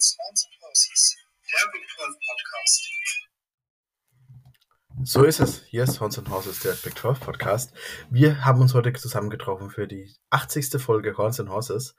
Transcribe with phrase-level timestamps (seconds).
[0.00, 1.16] ist Horns and Horses,
[1.52, 2.90] der Big 12 Podcast.
[5.02, 5.62] So ist es.
[5.64, 7.74] Hier ist Horns and Horses, der Big 12 Podcast.
[8.08, 10.80] Wir haben uns heute zusammengetroffen für die 80.
[10.80, 11.96] Folge Horns Horses.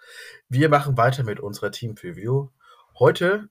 [0.49, 2.49] Wir machen weiter mit unserer Team Preview.
[2.97, 3.49] Heute,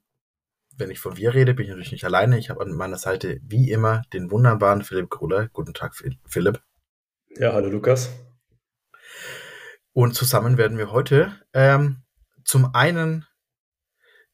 [0.76, 2.36] wenn ich von wir rede, bin ich natürlich nicht alleine.
[2.36, 5.46] Ich habe an meiner Seite wie immer den wunderbaren Philipp Kohler.
[5.50, 5.94] Guten Tag,
[6.26, 6.60] Philipp.
[7.36, 8.10] Ja, hallo Lukas.
[9.92, 12.02] Und zusammen werden wir heute ähm,
[12.44, 13.26] zum einen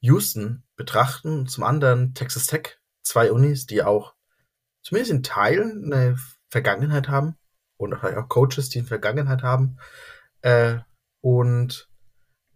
[0.00, 4.14] Houston betrachten, zum anderen Texas Tech, zwei Unis, die auch
[4.82, 6.16] zumindest in Teilen eine
[6.48, 7.36] Vergangenheit haben
[7.76, 9.78] und auch Coaches, die eine Vergangenheit haben
[10.42, 10.76] äh,
[11.20, 11.88] und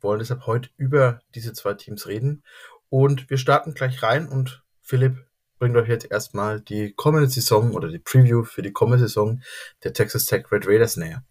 [0.01, 2.43] wollen deshalb heute über diese zwei Teams reden.
[2.89, 5.27] Und wir starten gleich rein und Philipp
[5.59, 9.43] bringt euch jetzt erstmal die kommende Saison oder die Preview für die kommende Saison
[9.85, 11.23] der Texas Tech Red Raiders näher.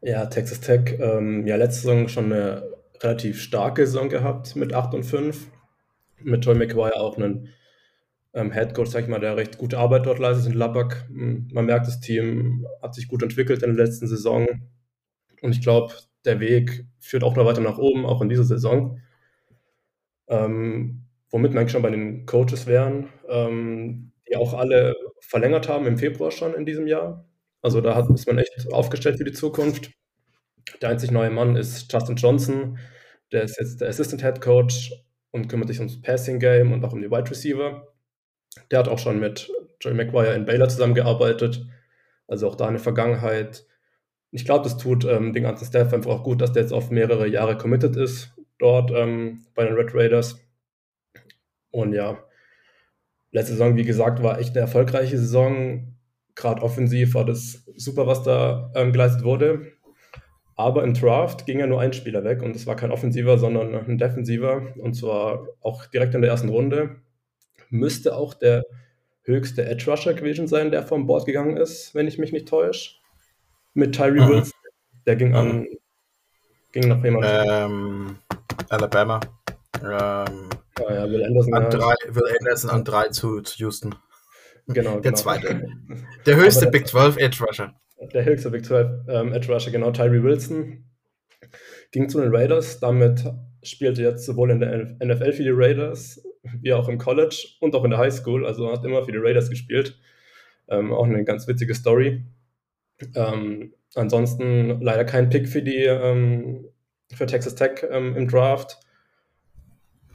[0.00, 2.68] Ja, Texas Tech, ähm, ja, letzte Saison schon eine
[3.02, 5.48] relativ starke Saison gehabt mit 8 und 5.
[6.22, 7.48] Mit Troy McGuire auch einen
[8.34, 10.96] ähm, Headcoach, sag ich mal, der recht gute Arbeit dort leistet in Lubbock.
[11.08, 14.46] Hm, man merkt, das Team hat sich gut entwickelt in der letzten Saison.
[15.42, 15.92] Und ich glaube,
[16.24, 19.00] der Weg führt auch noch weiter nach oben, auch in dieser Saison.
[20.28, 25.86] Ähm, womit wir eigentlich schon bei den Coaches wären, ähm, die auch alle verlängert haben
[25.86, 27.26] im Februar schon in diesem Jahr.
[27.60, 29.90] Also da hat, ist man echt aufgestellt für die Zukunft.
[30.80, 32.78] Der einzig neue Mann ist Justin Johnson.
[33.32, 34.92] Der ist jetzt der Assistant Head Coach
[35.30, 37.88] und kümmert sich ums Passing Game und auch um die Wide Receiver.
[38.70, 41.66] Der hat auch schon mit Joey McGuire in Baylor zusammengearbeitet.
[42.28, 43.66] Also auch da eine Vergangenheit.
[44.30, 46.90] Ich glaube, das tut ähm, den ganzen Staff einfach auch gut, dass der jetzt auf
[46.90, 50.40] mehrere Jahre committed ist dort ähm, bei den Red Raiders.
[51.70, 52.22] Und ja,
[53.32, 55.96] letzte Saison, wie gesagt, war echt eine erfolgreiche Saison.
[56.34, 59.71] Gerade offensiv war das super, was da ähm, geleistet wurde.
[60.62, 63.74] Aber im Draft ging ja nur ein Spieler weg und es war kein Offensiver, sondern
[63.74, 67.00] ein Defensiver und zwar auch direkt in der ersten Runde.
[67.68, 68.64] Müsste auch der
[69.24, 72.92] höchste Edge Rusher gewesen sein, der vom Board gegangen ist, wenn ich mich nicht täusche.
[73.74, 74.28] Mit Tyree mhm.
[74.28, 74.52] Wilson.
[75.04, 75.66] Der ging an.
[76.70, 77.26] Ging noch jemand?
[77.28, 78.18] Ähm,
[78.68, 79.18] Alabama.
[79.80, 80.28] Ähm, ah,
[80.78, 83.96] ja, Will Anderson, an drei, Will Anderson an drei zu, zu Houston.
[84.68, 85.16] Genau, Der genau.
[85.16, 85.66] zweite.
[86.24, 87.74] Der höchste Big 12 Edge Rusher.
[88.12, 90.84] Der höchste Big 12 ähm, Edge Rusher, genau, Tyree Wilson.
[91.92, 92.80] Ging zu den Raiders.
[92.80, 93.24] Damit
[93.62, 96.22] spielte jetzt sowohl in der NFL für die Raiders,
[96.60, 98.46] wie auch im College und auch in der High School.
[98.46, 99.98] Also hat immer für die Raiders gespielt.
[100.68, 102.24] Ähm, auch eine ganz witzige Story.
[103.14, 106.66] Ähm, ansonsten leider kein Pick für die ähm,
[107.14, 108.78] für Texas Tech ähm, im Draft.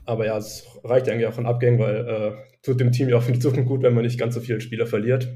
[0.05, 2.31] Aber ja, es reicht eigentlich auch von Abgängen, weil äh,
[2.63, 4.61] tut dem Team ja auch für die Zukunft gut, wenn man nicht ganz so viele
[4.61, 5.29] Spieler verliert.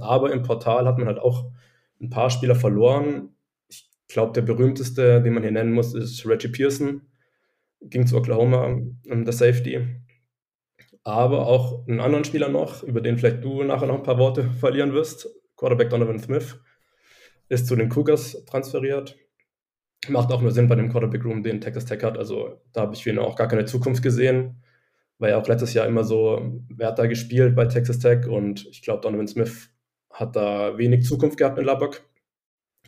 [0.00, 1.50] Aber im Portal hat man halt auch
[2.00, 3.34] ein paar Spieler verloren.
[3.68, 7.02] Ich glaube, der berühmteste, den man hier nennen muss, ist Reggie Pearson.
[7.80, 10.00] Ging zu Oklahoma, ähm, der Safety.
[11.02, 14.44] Aber auch einen anderen Spieler noch, über den vielleicht du nachher noch ein paar Worte
[14.60, 15.28] verlieren wirst.
[15.56, 16.58] Quarterback Donovan Smith
[17.48, 19.16] ist zu den Cougars transferiert.
[20.08, 22.18] Macht auch nur Sinn bei dem Quarterback Room, den Texas Tech hat.
[22.18, 24.62] Also da habe ich für ihn auch gar keine Zukunft gesehen.
[25.18, 28.82] Weil er auch letztes Jahr immer so, wer da gespielt bei Texas Tech und ich
[28.82, 29.70] glaube, Donovan Smith
[30.14, 32.00] hat da wenig Zukunft gehabt in Lubbock.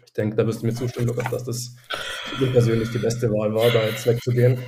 [0.05, 3.31] Ich denke, da wirst du mir zustimmen, Lukas, dass das für ihn persönlich die beste
[3.31, 4.63] Wahl war, da jetzt wegzugehen.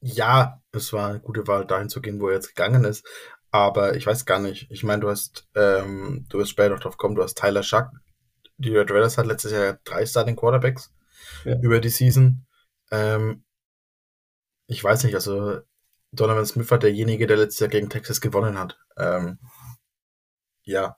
[0.00, 3.06] Ja, es war eine gute Wahl, dahin zu gehen, wo er jetzt gegangen ist.
[3.50, 4.70] Aber ich weiß gar nicht.
[4.70, 7.90] Ich meine, du hast, ähm, du wirst später noch drauf kommen, du hast Tyler Schack.
[8.56, 10.92] Die Red Raiders hat letztes Jahr drei Starting Quarterbacks
[11.44, 11.58] ja.
[11.60, 12.46] über die Season.
[12.90, 13.44] Ähm,
[14.66, 15.60] ich weiß nicht, also
[16.12, 18.78] Donovan Smith war derjenige, der letztes Jahr gegen Texas gewonnen hat.
[18.96, 19.38] Ähm,
[20.62, 20.96] ja,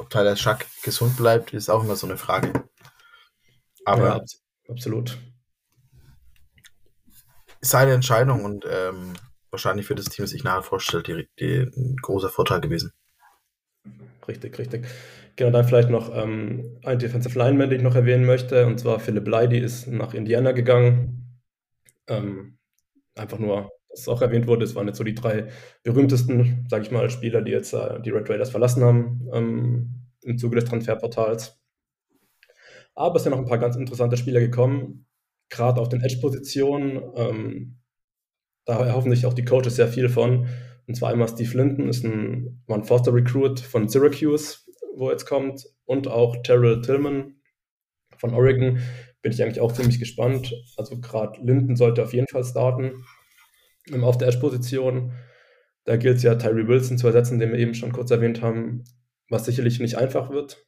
[0.00, 2.64] ob Tyler Schack gesund bleibt, ist auch immer so eine Frage.
[3.84, 4.24] Aber ja,
[4.68, 5.18] absolut.
[7.60, 9.12] Seine Entscheidung und ähm,
[9.50, 12.92] wahrscheinlich für das Team, das sich nachher vorstellt, die, die, ein großer Vorteil gewesen.
[14.26, 14.86] Richtig, richtig.
[15.36, 19.00] Genau, dann vielleicht noch ähm, ein Defensive Lineman, den ich noch erwähnen möchte, und zwar
[19.00, 21.40] Philip Leidy ist nach Indiana gegangen.
[22.06, 22.58] Ähm,
[23.14, 25.48] einfach nur, dass es auch erwähnt wurde, es waren jetzt so die drei
[25.82, 30.38] berühmtesten, sage ich mal, Spieler, die jetzt äh, die Red Raiders verlassen haben ähm, im
[30.38, 31.60] Zuge des Transferportals.
[32.94, 35.06] Aber es sind noch ein paar ganz interessante Spieler gekommen,
[35.48, 37.00] gerade auf den Edge-Positionen.
[37.16, 37.78] Ähm,
[38.64, 40.46] da erhoffen sich auch die Coaches sehr viel von.
[40.86, 44.58] Und zwar einmal Steve Linton, ist ein, war Foster Recruit von Syracuse,
[44.96, 47.36] wo jetzt kommt, und auch Terrell Tillman
[48.18, 48.78] von Oregon.
[49.22, 50.54] Bin ich eigentlich auch ziemlich gespannt.
[50.76, 53.04] Also gerade Linton sollte auf jeden Fall starten
[54.04, 55.12] auf der Edge-Position.
[55.84, 58.84] Da gilt es ja, Tyree Wilson zu ersetzen, den wir eben schon kurz erwähnt haben,
[59.28, 60.66] was sicherlich nicht einfach wird,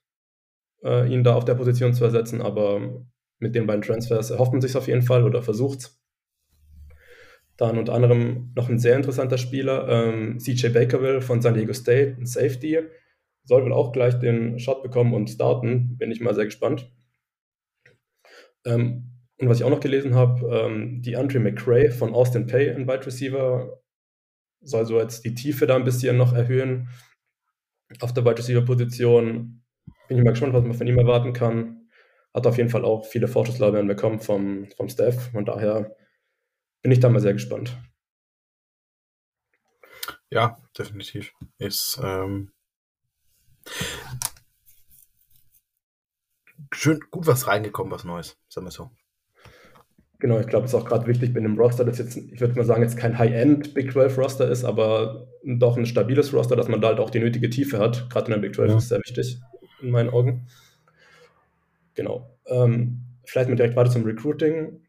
[0.83, 3.05] äh, ihn da auf der Position zu ersetzen, aber
[3.39, 5.91] mit den beiden Transfers erhofft man sich auf jeden Fall oder versucht
[7.57, 12.17] Dann unter anderem noch ein sehr interessanter Spieler, ähm, CJ Bakerville von San Diego State,
[12.19, 12.79] ein Safety.
[13.45, 15.99] Soll wohl auch gleich den Shot bekommen und starten.
[15.99, 16.91] Bin ich mal sehr gespannt.
[18.65, 19.12] Ähm,
[19.43, 22.87] und was ich auch noch gelesen habe, ähm, die Andre McRae von Austin Pay, ein
[22.87, 23.83] Wide Receiver,
[24.61, 26.89] soll so jetzt die Tiefe da ein bisschen noch erhöhen.
[28.01, 29.65] Auf der Wide Receiver Position
[30.07, 31.91] bin ich mal gespannt, was man von ihm erwarten kann.
[32.33, 35.33] Hat auf jeden Fall auch viele Vorschusslorbeeren bekommen vom, vom Staff.
[35.33, 35.97] Von daher
[36.83, 37.77] bin ich da mal sehr gespannt.
[40.31, 41.35] Ja, definitiv.
[41.59, 42.53] Ist ähm,
[46.73, 48.93] schön gut was reingekommen, was Neues, sagen wir so.
[50.23, 52.55] Genau, ich glaube, es ist auch gerade wichtig bei einem Roster, das jetzt, ich würde
[52.55, 56.69] mal sagen, jetzt kein High-End Big 12 Roster ist, aber doch ein stabiles Roster, dass
[56.69, 58.09] man da halt auch die nötige Tiefe hat.
[58.09, 58.77] Gerade in der Big 12 ja.
[58.77, 59.41] ist sehr wichtig,
[59.83, 60.47] in meinen Augen.
[61.97, 62.31] Genau.
[62.47, 64.83] Ähm, vielleicht mal direkt weiter zum Recruiting.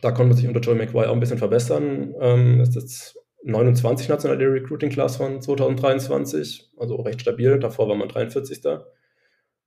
[0.00, 2.16] Da konnte man sich unter Joey McVay auch ein bisschen verbessern.
[2.20, 7.60] Ähm, ist jetzt 29 nationale Recruiting Class von 2023, also recht stabil.
[7.60, 8.62] Davor war man 43.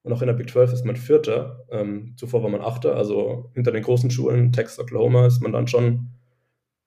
[0.03, 1.65] Und auch in der Big 12 ist man Vierter.
[1.71, 2.95] Ähm, zuvor war man Achter.
[2.95, 6.09] Also hinter den großen Schulen, Texas, Oklahoma, ist man dann schon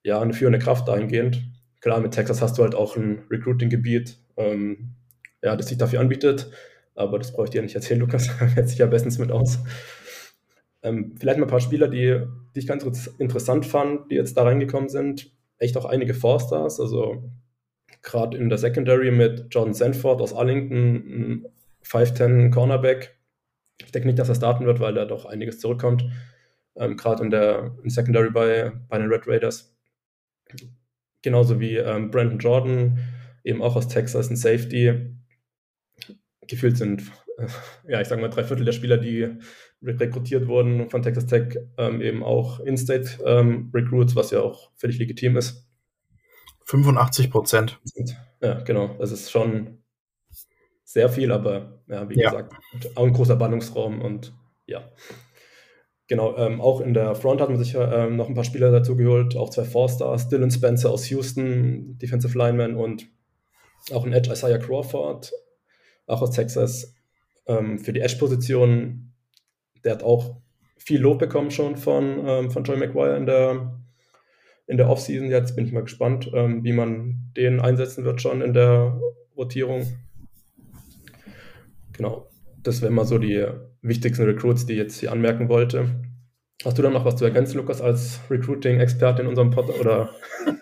[0.02, 1.42] ja, eine führende Kraft dahingehend.
[1.80, 4.94] Klar, mit Texas hast du halt auch ein Recruiting-Gebiet, ähm,
[5.42, 6.50] ja, das sich dafür anbietet.
[6.94, 8.28] Aber das brauche ich dir nicht erzählen, Lukas.
[8.38, 9.58] Da kennt sich ja bestens mit aus.
[10.82, 12.20] Ähm, vielleicht mal ein paar Spieler, die,
[12.54, 12.84] die ich ganz
[13.18, 15.30] interessant fand, die jetzt da reingekommen sind.
[15.58, 16.80] Echt auch einige Four-Stars.
[16.80, 17.30] Also
[18.02, 21.46] gerade in der Secondary mit Jordan Sanford aus Arlington,
[21.84, 23.18] 5'10 Cornerback.
[23.84, 26.04] Ich denke nicht, dass er starten wird, weil da doch einiges zurückkommt.
[26.76, 29.76] Ähm, Gerade in der in Secondary bei, bei den Red Raiders.
[31.22, 32.98] Genauso wie ähm, Brandon Jordan,
[33.44, 35.16] eben auch aus Texas, ein Safety.
[36.46, 37.02] Gefühlt sind,
[37.38, 37.46] äh,
[37.88, 39.28] ja, ich sage mal, drei Viertel der Spieler, die
[39.82, 44.98] rekrutiert wurden von Texas Tech, ähm, eben auch In-State ähm, Recruits, was ja auch völlig
[44.98, 45.68] legitim ist.
[46.64, 47.80] 85 Prozent.
[48.40, 48.96] Ja, genau.
[48.98, 49.81] Das ist schon
[50.92, 52.30] sehr viel, aber ja, wie ja.
[52.30, 52.54] gesagt,
[52.96, 54.34] auch ein großer Ballungsraum und
[54.66, 54.90] ja.
[56.06, 58.94] Genau, ähm, auch in der Front hat man sich ähm, noch ein paar Spieler dazu
[58.94, 63.06] geholt, auch zwei Four-Stars, Dylan Spencer aus Houston, Defensive Lineman und
[63.90, 65.32] auch ein Edge Isaiah Crawford,
[66.06, 66.94] auch aus Texas,
[67.46, 69.14] ähm, für die Edge-Position.
[69.84, 70.42] Der hat auch
[70.76, 73.80] viel Lob bekommen schon von, ähm, von Joy McGuire in der,
[74.66, 75.30] in der Offseason.
[75.30, 79.00] Jetzt bin ich mal gespannt, ähm, wie man den einsetzen wird schon in der
[79.34, 79.86] Rotierung.
[81.92, 82.30] Genau.
[82.62, 83.46] Das wären mal so die
[83.82, 86.02] wichtigsten Recruits, die ich jetzt hier anmerken wollte.
[86.64, 89.68] Hast du da noch was zu ergänzen, Lukas, als Recruiting-Experte in unserem Pod?
[89.80, 90.14] Oder?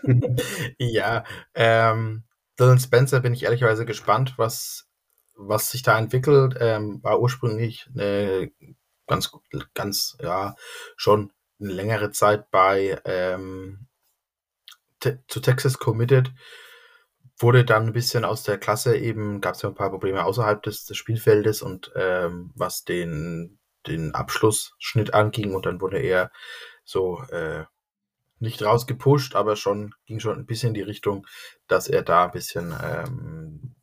[0.79, 1.25] ja,
[1.55, 2.25] ähm,
[2.59, 4.89] Dylan Spencer bin ich ehrlicherweise gespannt, was,
[5.35, 6.57] was sich da entwickelt.
[6.59, 8.51] Ähm, war ursprünglich eine
[9.07, 9.31] ganz,
[9.75, 10.55] ganz, ja,
[10.97, 13.89] schon eine längere Zeit bei ähm,
[15.01, 16.33] te zu Texas committed
[17.43, 20.63] wurde dann ein bisschen aus der Klasse eben, gab es ja ein paar Probleme außerhalb
[20.63, 26.31] des, des Spielfeldes und ähm, was den, den Abschlussschnitt anging und dann wurde er
[26.85, 27.65] so äh,
[28.39, 31.27] nicht rausgepusht, aber schon ging schon ein bisschen in die Richtung,
[31.67, 33.75] dass er da ein bisschen ähm,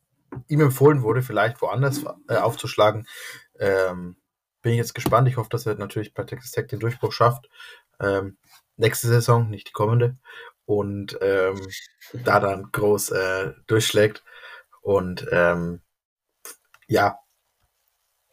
[0.48, 3.06] ihm empfohlen wurde, vielleicht woanders äh, aufzuschlagen.
[3.58, 4.16] Ähm,
[4.62, 5.28] bin ich jetzt gespannt.
[5.28, 7.48] Ich hoffe, dass er natürlich bei Texas Tech den Durchbruch schafft.
[8.00, 8.36] Ähm,
[8.76, 10.16] nächste Saison, nicht die kommende
[10.68, 11.66] und ähm,
[12.12, 14.22] da dann groß äh, durchschlägt
[14.82, 15.80] und ähm,
[16.88, 17.18] ja,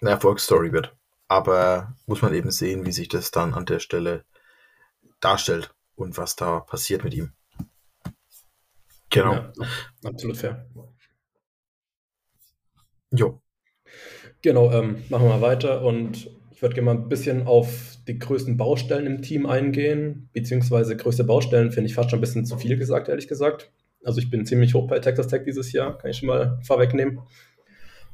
[0.02, 0.94] eine Erfolgsstory wird.
[1.30, 4.26] Aber muss man eben sehen, wie sich das dann an der Stelle
[5.22, 7.32] darstellt und was da passiert mit ihm.
[9.10, 9.34] Genau.
[9.34, 9.54] Ja,
[10.04, 10.66] absolut fair.
[13.12, 13.42] Jo.
[14.42, 16.30] Genau, ähm, machen wir mal weiter und
[16.66, 21.72] würde gerne mal ein bisschen auf die größten Baustellen im Team eingehen, beziehungsweise größte Baustellen
[21.72, 23.72] finde ich fast schon ein bisschen zu viel gesagt, ehrlich gesagt.
[24.04, 27.20] Also ich bin ziemlich hoch bei Texas Tech dieses Jahr, kann ich schon mal vorwegnehmen.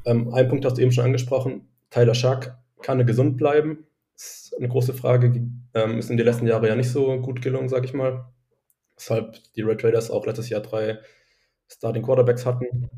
[0.05, 3.86] Ähm, ein Punkt hast du eben schon angesprochen, Tyler Schack kann er gesund bleiben?
[4.15, 5.34] Ist eine große Frage,
[5.74, 8.25] ähm, ist in den letzten Jahren ja nicht so gut gelungen, sage ich mal.
[8.98, 11.00] Weshalb die Red Raiders auch letztes Jahr drei
[11.70, 12.89] Starting Quarterbacks hatten.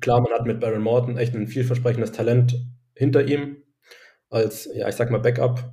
[0.00, 3.62] Klar, man hat mit Baron Morton echt ein vielversprechendes Talent hinter ihm,
[4.30, 5.72] als, ja, ich sag mal, Backup.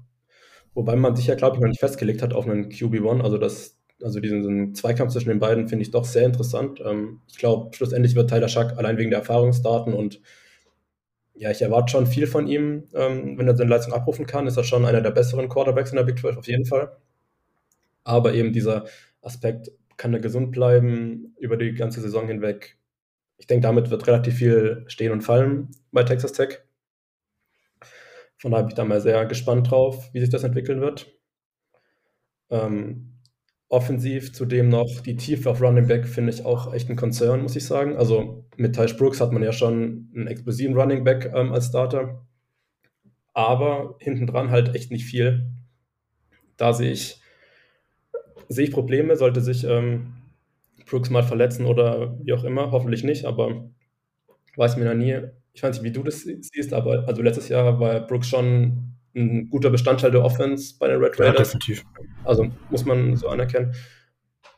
[0.73, 3.21] Wobei man sich ja, glaube ich, noch nicht festgelegt hat auf einen QB1.
[3.21, 6.81] Also, das, also diesen Zweikampf zwischen den beiden finde ich doch sehr interessant.
[6.85, 10.21] Ähm, ich glaube, schlussendlich wird Tyler Schack allein wegen der Erfahrungsdaten und
[11.33, 12.87] ja, ich erwarte schon viel von ihm.
[12.93, 15.97] Ähm, wenn er seine Leistung abrufen kann, ist er schon einer der besseren Quarterbacks in
[15.97, 16.97] der Big 12 auf jeden Fall.
[18.03, 18.85] Aber eben dieser
[19.21, 22.77] Aspekt, kann er gesund bleiben über die ganze Saison hinweg.
[23.37, 26.59] Ich denke, damit wird relativ viel stehen und fallen bei Texas Tech.
[28.38, 31.08] Von daher bin ich da mal sehr gespannt drauf, wie sich das entwickeln wird.
[32.50, 33.17] Ähm,
[33.70, 37.56] offensiv zudem noch die Tiefe auf Running Back finde ich auch echt ein Konzern, muss
[37.56, 37.98] ich sagen.
[37.98, 42.25] Also mit Tysh Brooks hat man ja schon einen explosiven Running Back ähm, als Starter.
[43.34, 45.51] Aber hinten dran halt echt nicht viel.
[46.56, 47.22] Da sehe ich,
[48.50, 50.13] sehe ich Probleme, sollte sich ähm,
[50.86, 53.70] Brooks mal verletzen oder wie auch immer, hoffentlich nicht, aber
[54.56, 55.22] weiß mir noch nie.
[55.57, 59.49] Ich weiß nicht, wie du das siehst, aber also letztes Jahr war Brooks schon ein
[59.49, 61.53] guter Bestandteil der Offense bei den Red Raiders.
[61.53, 61.83] Ja, definitiv.
[62.25, 63.73] Also muss man so anerkennen.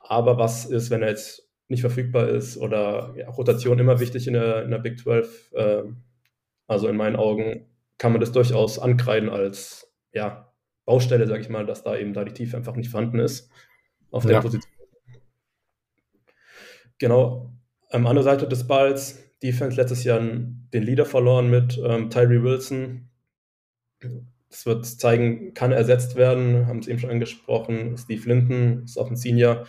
[0.01, 4.33] Aber was ist, wenn er jetzt nicht verfügbar ist oder ja, Rotation immer wichtig in
[4.33, 5.53] der, in der Big 12?
[5.53, 5.83] Äh,
[6.67, 7.65] also in meinen Augen
[7.97, 10.51] kann man das durchaus ankreiden als ja,
[10.83, 13.49] Baustelle, sage ich mal, dass da eben da die Tiefe einfach nicht vorhanden ist
[14.11, 14.41] auf der ja.
[14.41, 14.73] Position.
[16.97, 17.53] Genau.
[17.89, 23.10] Am anderen Seite des Balls, Defense letztes Jahr den Leader verloren mit ähm, Tyree Wilson.
[24.50, 27.98] Das wird zeigen, kann ersetzt werden, haben es eben schon angesprochen.
[27.98, 29.65] Steve Linton ist auch ein Senior,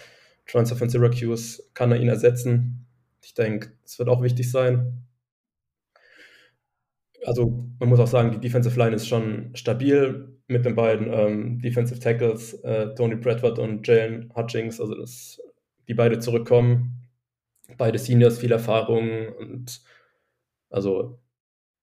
[0.47, 2.87] Transfer von Syracuse, kann er ihn ersetzen.
[3.23, 5.05] Ich denke, es wird auch wichtig sein.
[7.25, 11.61] Also man muss auch sagen, die Defensive Line ist schon stabil mit den beiden ähm,
[11.61, 15.41] Defensive Tackles, äh, Tony Bradford und Jalen Hutchings, also dass
[15.87, 17.00] die beide zurückkommen.
[17.77, 19.83] Beide Seniors, viel Erfahrung und
[20.69, 21.21] also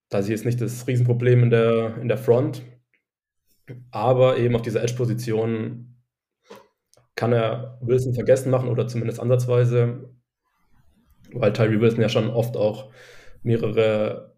[0.10, 2.64] da sie jetzt nicht das Riesenproblem in der, in der Front.
[3.92, 5.98] Aber eben auf dieser Edge-Position
[7.16, 10.10] kann er Wilson vergessen machen oder zumindest ansatzweise,
[11.34, 12.92] weil Tyree Wilson ja schon oft auch
[13.44, 14.38] mehrere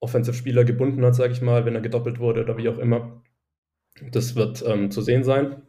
[0.00, 3.22] Offensive-Spieler gebunden hat, sage ich mal, wenn er gedoppelt wurde oder wie auch immer.
[4.10, 5.62] Das wird ähm, zu sehen sein.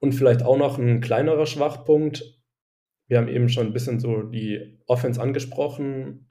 [0.00, 2.37] Und vielleicht auch noch ein kleinerer Schwachpunkt.
[3.08, 6.28] Wir haben eben schon ein bisschen so die Offense angesprochen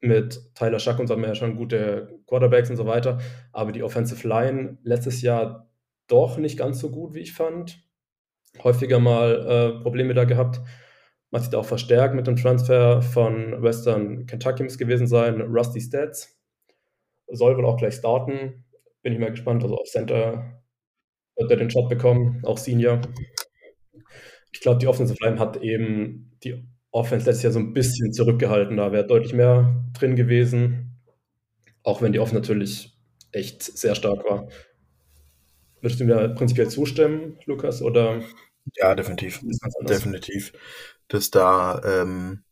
[0.00, 3.18] mit Tyler Schack und so haben wir ja schon gute Quarterbacks und so weiter.
[3.52, 5.70] Aber die Offensive Line letztes Jahr
[6.06, 7.82] doch nicht ganz so gut, wie ich fand.
[8.62, 9.46] Häufiger mal
[9.78, 10.60] äh, Probleme da gehabt.
[11.30, 15.40] Man sieht auch verstärkt mit dem Transfer von Western Kentucky muss gewesen sein.
[15.40, 16.36] Rusty Stats
[17.28, 18.64] soll wohl auch gleich starten.
[19.02, 19.62] Bin ich mal gespannt.
[19.62, 20.60] Also auf Center
[21.36, 23.00] wird er den Job bekommen, auch Senior.
[24.52, 28.76] Ich glaube, die Offensive Line hat eben die Offense letztes Jahr so ein bisschen zurückgehalten.
[28.76, 31.00] Da wäre deutlich mehr drin gewesen.
[31.82, 32.98] Auch wenn die Offense natürlich
[33.32, 34.48] echt sehr stark war.
[35.80, 37.80] Würdest du mir prinzipiell zustimmen, Lukas?
[37.80, 38.20] Oder
[38.76, 39.40] ja, definitiv.
[39.88, 40.52] Definitiv.
[41.08, 42.44] Dass da ähm,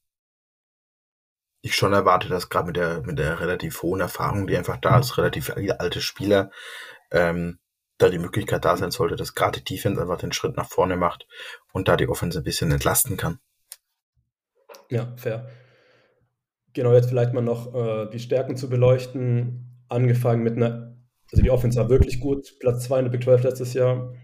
[1.61, 4.99] ich schon erwarte, dass gerade mit der, mit der relativ hohen Erfahrung, die einfach da
[4.99, 6.50] ist, relativ alte Spieler,
[7.11, 7.59] ähm,
[7.99, 10.97] da die Möglichkeit da sein sollte, dass gerade die Defense einfach den Schritt nach vorne
[10.97, 11.26] macht
[11.73, 13.40] und da die Offense ein bisschen entlasten kann.
[14.90, 15.49] Ja, fair.
[16.73, 19.85] Genau, jetzt vielleicht mal noch äh, die Stärken zu beleuchten.
[19.88, 20.97] Angefangen mit einer,
[21.33, 24.14] also die Offense war wirklich gut, Platz 2 in der Big 12 letztes Jahr.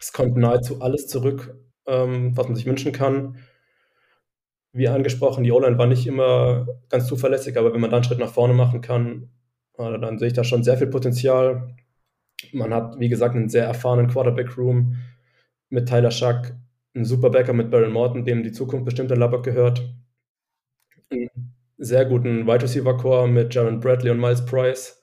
[0.00, 3.38] Es kommt nahezu alles zurück, ähm, was man sich wünschen kann.
[4.72, 8.18] Wie angesprochen, die O-Line war nicht immer ganz zuverlässig, aber wenn man dann einen Schritt
[8.18, 9.30] nach vorne machen kann,
[9.76, 11.74] äh, dann sehe ich da schon sehr viel Potenzial.
[12.52, 14.96] Man hat, wie gesagt, einen sehr erfahrenen Quarterback-Room
[15.70, 16.54] mit Tyler Schack,
[16.94, 19.82] ein super Backer mit Baron Morton, dem die Zukunft bestimmt in Lubbock gehört.
[21.10, 21.30] Einen
[21.76, 25.02] sehr guten Wide Receiver Core mit Jaron Bradley und Miles Price.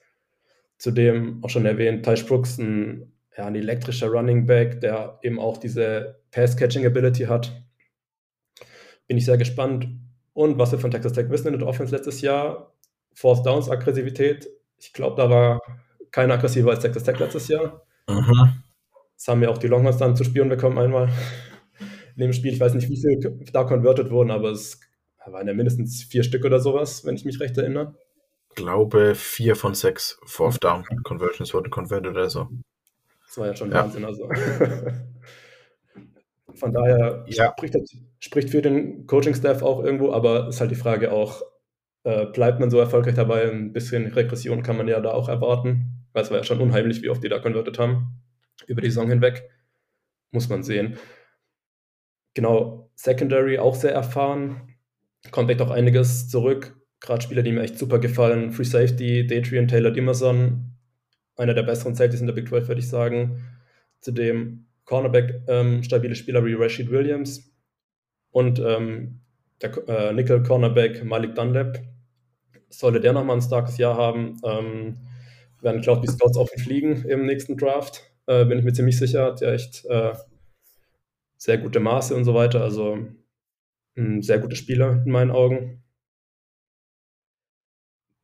[0.78, 5.56] Zudem auch schon erwähnt, Tysh Brooks, ein, ja, ein elektrischer Running Back, der eben auch
[5.56, 7.64] diese Pass-Catching-Ability hat.
[9.06, 9.88] Bin ich sehr gespannt.
[10.34, 12.74] Und was wir von Texas Tech wissen in der Offense letztes Jahr,
[13.14, 14.46] Fourth Downs Aggressivität.
[14.78, 15.60] Ich glaube, da war
[16.10, 17.82] keiner aggressiver als Texas Tech letztes Jahr.
[18.08, 18.62] Mhm.
[19.16, 21.08] Das haben ja auch die Longhorns dann zu spüren bekommen einmal
[22.16, 22.52] in dem Spiel.
[22.52, 24.80] Ich weiß nicht, wie viel da converted wurden, aber es
[25.26, 27.94] waren ja mindestens vier Stück oder sowas, wenn ich mich recht erinnere.
[28.50, 32.48] Ich glaube, vier von sechs Fourth Down Conversions wurden converted oder so.
[33.26, 33.84] Das war ja schon ja.
[33.84, 34.04] Wahnsinn.
[34.04, 34.30] Also.
[36.54, 37.52] Von daher ja.
[37.52, 37.76] spricht,
[38.18, 41.42] spricht, für den Coaching-Staff auch irgendwo, aber ist halt die Frage auch,
[42.04, 43.50] äh, bleibt man so erfolgreich dabei?
[43.50, 47.02] Ein bisschen Regression kann man ja da auch erwarten, weil es war ja schon unheimlich,
[47.02, 48.22] wie oft die da converted haben
[48.66, 49.50] über die Saison hinweg.
[50.30, 50.96] Muss man sehen.
[52.32, 54.74] Genau, Secondary auch sehr erfahren.
[55.30, 56.74] Kommt echt auch einiges zurück.
[57.00, 58.50] Gerade Spieler, die mir echt super gefallen.
[58.52, 60.72] Free Safety, Datrian Taylor Dimerson,
[61.36, 63.44] einer der besseren Safeties in der Big 12, würde ich sagen.
[64.00, 67.52] Zudem Cornerback, ähm, stabile Spieler wie Rashid Williams
[68.30, 69.20] und ähm,
[69.60, 71.78] der äh, Nickel Cornerback Malik Dunlap.
[72.70, 74.96] Sollte der nochmal ein starkes Jahr haben, ähm,
[75.60, 78.02] werden Cloud B Scouts auf ihn fliegen im nächsten Draft.
[78.26, 79.26] Äh, bin ich mir ziemlich sicher.
[79.26, 80.12] Hat ja echt äh,
[81.36, 82.62] sehr gute Maße und so weiter.
[82.62, 82.98] Also
[83.96, 85.82] ein sehr guter Spieler in meinen Augen.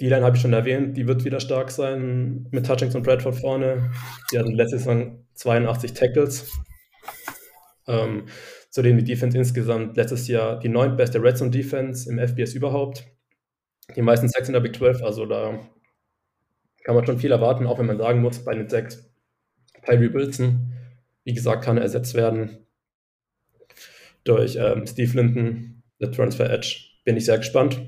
[0.01, 3.37] Die Line habe ich schon erwähnt, die wird wieder stark sein mit Hutchings und Bradford
[3.37, 3.93] vorne.
[4.33, 6.53] Die hatten letzte Saison 82 Tackles.
[7.87, 8.27] Ähm,
[8.71, 13.07] zudem die Defense insgesamt letztes Jahr die neuntbeste Red Zone Defense im FBS überhaupt.
[13.95, 15.61] Die meisten Sacks in der Big 12, also da
[16.85, 19.09] kann man schon viel erwarten, auch wenn man sagen muss, bei den Sacks
[19.85, 20.73] Tyree Wilson,
[21.25, 22.67] wie gesagt, kann er ersetzt werden
[24.25, 26.85] durch ähm, Steve Linton, der Transfer Edge.
[27.05, 27.81] Bin ich sehr gespannt,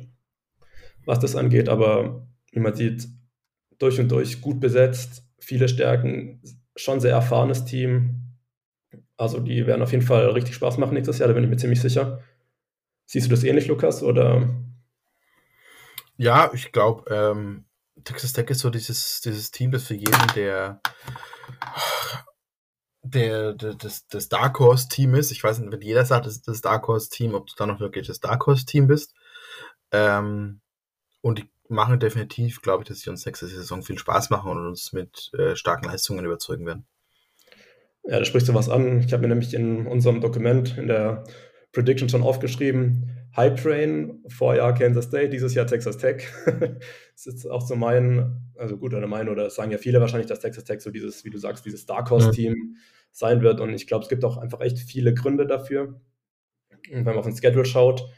[1.05, 3.07] was das angeht, aber wie man sieht,
[3.79, 6.43] durch und durch gut besetzt, viele Stärken,
[6.77, 8.37] schon sehr erfahrenes Team.
[9.17, 11.57] Also die werden auf jeden Fall richtig Spaß machen nächstes Jahr, da bin ich mir
[11.57, 12.23] ziemlich sicher.
[13.07, 14.49] Siehst du das ähnlich, Lukas, oder?
[16.17, 17.65] Ja, ich glaube, ähm,
[18.05, 20.81] Texas Tech ist so dieses, dieses Team, das für jeden, der,
[23.03, 25.31] der, der das, das Dark Horse Team ist.
[25.31, 27.69] Ich weiß nicht, wenn jeder sagt, das ist das Dark Horse Team, ob du dann
[27.69, 29.15] noch wirklich das Dark Horse Team bist.
[29.91, 30.61] Ähm,
[31.21, 34.67] und die machen definitiv, glaube ich, dass sie uns nächste Saison viel Spaß machen und
[34.67, 36.87] uns mit äh, starken Leistungen überzeugen werden.
[38.05, 39.01] Ja, da sprichst du was an.
[39.01, 41.25] Ich habe mir nämlich in unserem Dokument in der
[41.73, 46.25] Prediction schon aufgeschrieben, Hype Train, Vorjahr Kansas State, dieses Jahr Texas Tech.
[46.47, 50.41] das ist auch so mein, also gut, oder mein, oder sagen ja viele wahrscheinlich, dass
[50.41, 52.77] Texas Tech so dieses, wie du sagst, dieses Dark Horse Team mhm.
[53.11, 53.61] sein wird.
[53.61, 56.01] Und ich glaube, es gibt auch einfach echt viele Gründe dafür.
[56.93, 58.09] Und wenn man auf den Schedule schaut,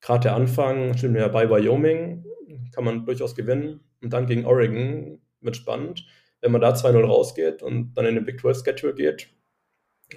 [0.00, 2.24] gerade der Anfang, stimmt ja bei Wyoming,
[2.72, 3.80] kann man durchaus gewinnen.
[4.02, 6.06] Und dann gegen Oregon wird spannend.
[6.40, 9.28] Wenn man da 2-0 rausgeht und dann in den Big 12 Schedule geht,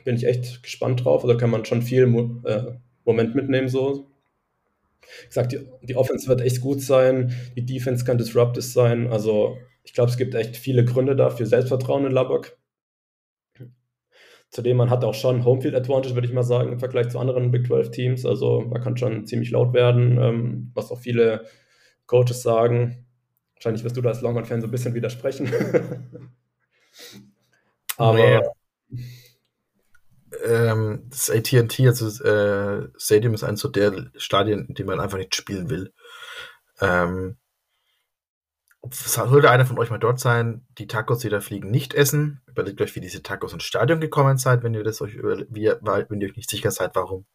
[0.06, 1.24] bin ich echt gespannt drauf.
[1.24, 2.04] Also kann man schon viel
[2.46, 2.74] äh,
[3.06, 3.70] Moment mitnehmen.
[3.70, 4.09] So.
[5.22, 9.08] Ich gesagt, die, die Offense wird echt gut sein, die Defense kann disruptive sein.
[9.08, 12.58] Also ich glaube, es gibt echt viele Gründe dafür, Selbstvertrauen in Lubbock.
[14.52, 17.52] Zudem, man hat auch schon Homefield Advantage, würde ich mal sagen, im Vergleich zu anderen
[17.52, 18.26] Big 12 Teams.
[18.26, 21.46] Also man kann schon ziemlich laut werden, ähm, was auch viele
[22.08, 23.06] Coaches sagen.
[23.54, 25.52] Wahrscheinlich wirst du da als Longhorn-Fan so ein bisschen widersprechen.
[27.98, 28.42] Aber.
[28.90, 29.06] Nee.
[30.44, 35.00] Ähm, das ATT, also das äh, Stadium, ist eines so der Stadien, in dem man
[35.00, 35.94] einfach nicht spielen will.
[36.82, 37.38] Ähm,
[38.92, 42.42] sollte einer von euch mal dort sein, die Tacos, die da fliegen, nicht essen.
[42.48, 45.66] Überlegt euch, wie diese Tacos ins Stadion gekommen seid, wenn ihr das euch über, wie,
[45.68, 47.26] wenn ihr euch nicht sicher seid, warum.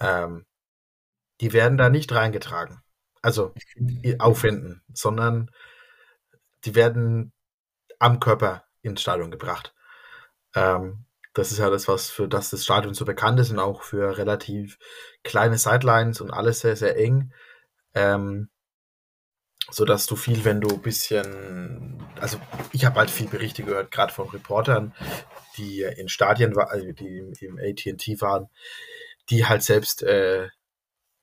[0.00, 0.46] Ähm,
[1.40, 2.82] die werden da nicht reingetragen
[3.22, 3.54] also
[4.18, 5.50] aufwenden, sondern
[6.64, 7.32] die werden
[7.98, 9.74] am Körper ins Stadion gebracht.
[10.54, 13.82] Ähm, das ist ja das, was für das das Stadion so bekannt ist und auch
[13.82, 14.78] für relativ
[15.22, 17.32] kleine Sidelines und alles sehr, sehr eng.
[17.94, 18.48] Ähm,
[19.70, 22.38] so dass du viel, wenn du ein bisschen, also
[22.72, 24.94] ich habe halt viel Berichte gehört, gerade von Reportern,
[25.56, 28.48] die in Stadien, also die im AT&T waren,
[29.30, 30.48] die halt selbst äh,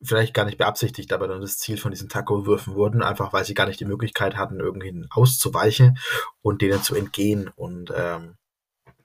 [0.01, 3.53] vielleicht gar nicht beabsichtigt, aber dann das Ziel von diesen Taco-Würfen wurden, einfach weil sie
[3.53, 5.97] gar nicht die Möglichkeit hatten, irgendwie auszuweichen
[6.41, 7.49] und denen zu entgehen.
[7.55, 8.37] Und ähm,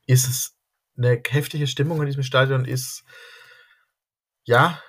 [0.07, 0.54] ist es
[0.97, 3.05] eine heftige Stimmung in diesem Stadion, ist
[4.45, 4.81] ja,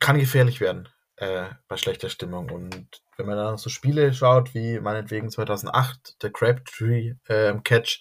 [0.00, 2.50] kann gefährlich werden äh, bei schlechter Stimmung.
[2.50, 8.00] Und wenn man dann so Spiele schaut, wie meinetwegen 2008 der Crabtree äh, Catch,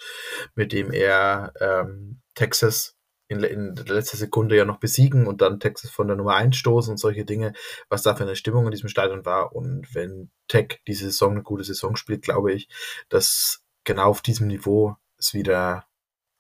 [0.56, 5.60] mit dem er ähm, Texas in, in der letzten Sekunde ja noch besiegen und dann
[5.60, 7.54] Texas von der Nummer 1 stoßen und solche Dinge,
[7.88, 9.56] was da für eine Stimmung in diesem Stadion war.
[9.56, 12.68] Und wenn Tech diese Saison eine gute Saison spielt, glaube ich,
[13.08, 15.86] dass genau auf diesem Niveau es wieder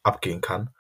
[0.04, 0.72] abgehen kann.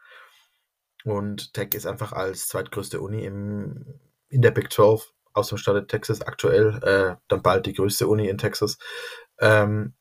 [1.03, 5.87] Und Tech ist einfach als zweitgrößte Uni im, in der Big 12 aus dem Staat
[5.87, 8.77] Texas aktuell, äh, dann bald die größte Uni in Texas,
[9.39, 9.95] ähm,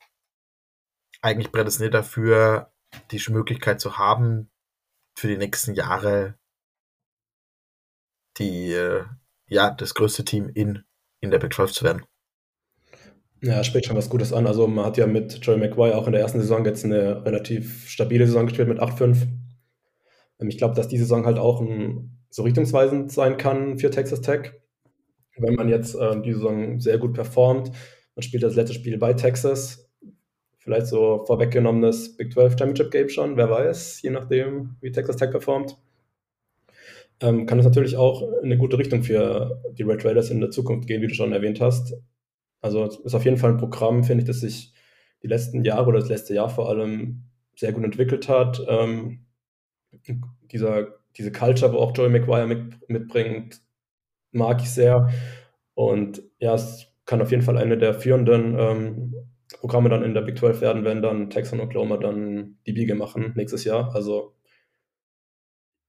[1.22, 2.72] eigentlich prädestiniert dafür,
[3.10, 4.50] die Möglichkeit zu haben,
[5.16, 6.34] für die nächsten Jahre
[8.38, 9.04] die, äh,
[9.48, 10.84] ja, das größte Team in,
[11.20, 12.04] in der Big 12 zu werden.
[13.42, 14.46] Ja, spricht schon was Gutes an.
[14.46, 17.88] Also man hat ja mit Joey McGuire auch in der ersten Saison jetzt eine relativ
[17.88, 19.28] stabile Saison gespielt mit 8-5.
[20.40, 24.20] Ähm, ich glaube, dass die Saison halt auch ein, so richtungsweisend sein kann für Texas
[24.20, 24.52] Tech.
[25.36, 27.70] Wenn man jetzt äh, die Saison sehr gut performt,
[28.14, 29.90] man spielt das letzte Spiel bei Texas,
[30.58, 35.30] vielleicht so vorweggenommenes Big 12 Championship Game schon, wer weiß, je nachdem, wie Texas Tech
[35.30, 35.76] performt.
[37.22, 40.50] Ähm, kann es natürlich auch in eine gute Richtung für die Red Raiders in der
[40.50, 41.94] Zukunft gehen, wie du schon erwähnt hast.
[42.62, 44.72] Also es ist auf jeden Fall ein Programm, finde ich, das sich
[45.22, 47.24] die letzten Jahre oder das letzte Jahr vor allem
[47.56, 48.62] sehr gut entwickelt hat.
[48.68, 49.26] Ähm,
[50.50, 53.60] dieser, diese Culture, wo auch Joey McGuire mit, mitbringt,
[54.32, 55.10] mag ich sehr.
[55.74, 59.14] Und ja, es kann auf jeden Fall eine der führenden ähm,
[59.58, 62.94] Programme dann in der Big 12 werden, wenn dann Texas und Oklahoma dann die Biege
[62.94, 63.94] machen nächstes Jahr.
[63.94, 64.34] Also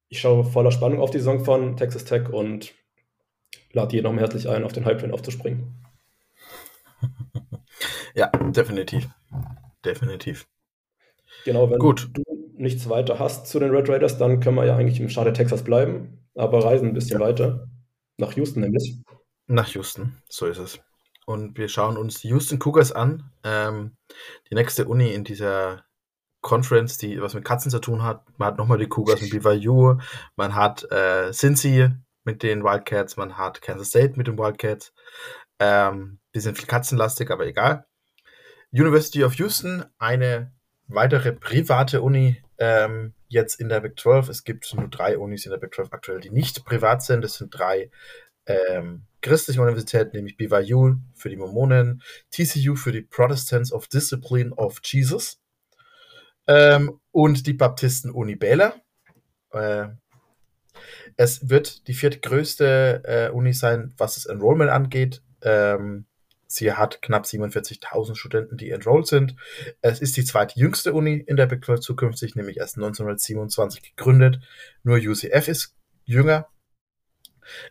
[0.10, 2.74] ich schaue voller Spannung auf die Saison von Texas Tech und
[3.72, 5.74] lade jeden nochmal herzlich ein, auf den Hype-Train aufzuspringen.
[8.14, 9.08] Ja, definitiv.
[9.86, 10.46] Definitiv.
[11.46, 12.10] Genau, wenn Gut.
[12.14, 12.24] du
[12.62, 15.64] nichts weiter hast zu den Red Raiders, dann können wir ja eigentlich im Staat Texas
[15.64, 17.26] bleiben, aber reisen ein bisschen ja.
[17.26, 17.68] weiter.
[18.18, 19.00] Nach Houston nämlich.
[19.48, 20.80] Nach Houston, so ist es.
[21.26, 23.32] Und wir schauen uns die Houston Cougars an.
[23.44, 23.96] Ähm,
[24.50, 25.84] die nächste Uni in dieser
[26.42, 28.24] Conference, die was mit Katzen zu tun hat.
[28.38, 29.98] Man hat nochmal die Cougars mit BYU,
[30.36, 31.90] man hat äh, Cincy
[32.24, 34.94] mit den Wildcats, man hat Kansas State mit den Wildcats.
[35.60, 37.86] Ähm, die sind viel katzenlastig, aber egal.
[38.72, 40.52] University of Houston, eine
[40.88, 44.30] weitere private Uni ähm, jetzt in der Big 12.
[44.30, 47.24] Es gibt nur drei Unis in der Big 12 aktuell, die nicht privat sind.
[47.24, 47.90] Das sind drei
[48.46, 54.80] ähm, christliche Universitäten, nämlich BYU für die Mormonen, TCU für die Protestants of Discipline of
[54.84, 55.42] Jesus
[56.48, 58.76] ähm, und die Baptisten-Uni Baylor.
[59.54, 59.88] Äh,
[61.18, 65.24] es wird die viertgrößte äh, Uni sein, was das Enrollment angeht.
[65.42, 66.06] Ähm,
[66.52, 69.36] Sie hat knapp 47.000 Studenten, die enrolled sind.
[69.82, 74.40] Es ist die zweitjüngste Uni in der Big 12 zukünftig, nämlich erst 1927 gegründet.
[74.84, 76.48] Nur UCF ist jünger.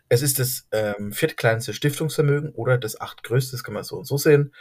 [0.09, 4.17] Es ist das ähm, viertkleinste Stiftungsvermögen oder das achtgrößte, das kann man so und so
[4.17, 4.53] sehen,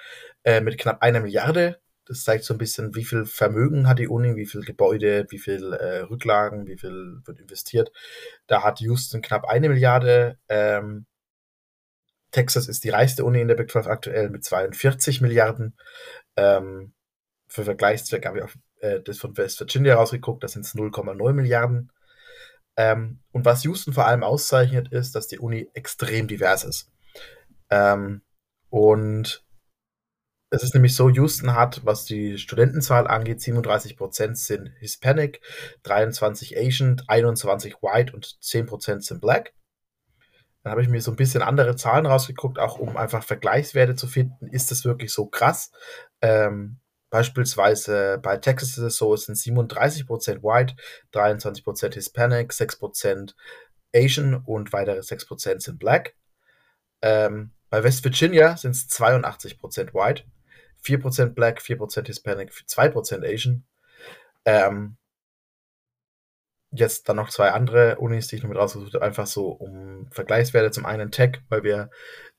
[0.44, 1.80] äh, mit knapp einer Milliarde.
[2.06, 5.38] Das zeigt so ein bisschen, wie viel Vermögen hat die Uni, wie viel Gebäude, wie
[5.38, 7.92] viel äh, Rücklagen, wie viel wird investiert.
[8.46, 10.38] Da hat Houston knapp eine Milliarde.
[10.48, 11.06] Ähm,
[12.30, 15.76] Texas ist die reichste Uni in der Big 12 aktuell mit 42 Milliarden.
[16.36, 16.92] Ähm,
[17.48, 21.92] für Vergleichszweck habe ich auch äh, das von West Virginia rausgeguckt, das sind 0,9 Milliarden.
[22.76, 26.90] Ähm, und was Houston vor allem auszeichnet, ist, dass die Uni extrem divers ist.
[27.70, 28.22] Ähm,
[28.70, 29.44] und
[30.52, 35.40] es ist nämlich so, Houston hat, was die Studentenzahl angeht, 37% sind Hispanic,
[35.84, 39.52] 23 Asian, 21 White und 10% sind Black.
[40.62, 44.06] Dann habe ich mir so ein bisschen andere Zahlen rausgeguckt, auch um einfach Vergleichswerte zu
[44.06, 44.48] finden.
[44.48, 45.72] Ist das wirklich so krass?
[46.20, 50.76] Ähm, beispielsweise bei Texas ist es so, es sind 37% White,
[51.12, 53.34] 23% Hispanic, 6%
[53.94, 56.14] Asian und weitere 6% sind Black.
[57.02, 60.24] Ähm, bei West Virginia sind es 82% White,
[60.84, 63.64] 4% Black, 4% Hispanic, 2% Asian.
[64.44, 64.96] Ähm,
[66.72, 70.08] jetzt dann noch zwei andere Unis, die ich noch mit rausgesucht habe, einfach so um
[70.10, 70.70] Vergleichswerte.
[70.70, 71.90] Zum einen Tech, weil wir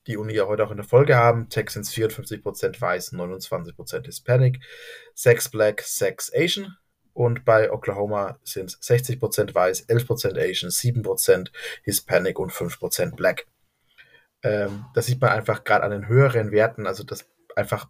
[0.06, 1.48] die Uni ja heute auch in der Folge haben.
[1.48, 4.60] Tech sind es 54% weiß, 29% Hispanic,
[5.14, 6.76] 6 Black, 6 Asian.
[7.14, 11.50] Und bei Oklahoma sind es 60% weiß, 11% Asian, 7%
[11.82, 13.46] Hispanic und 5% Black.
[14.42, 17.88] Ähm, das sieht man einfach gerade an den höheren Werten, also dass einfach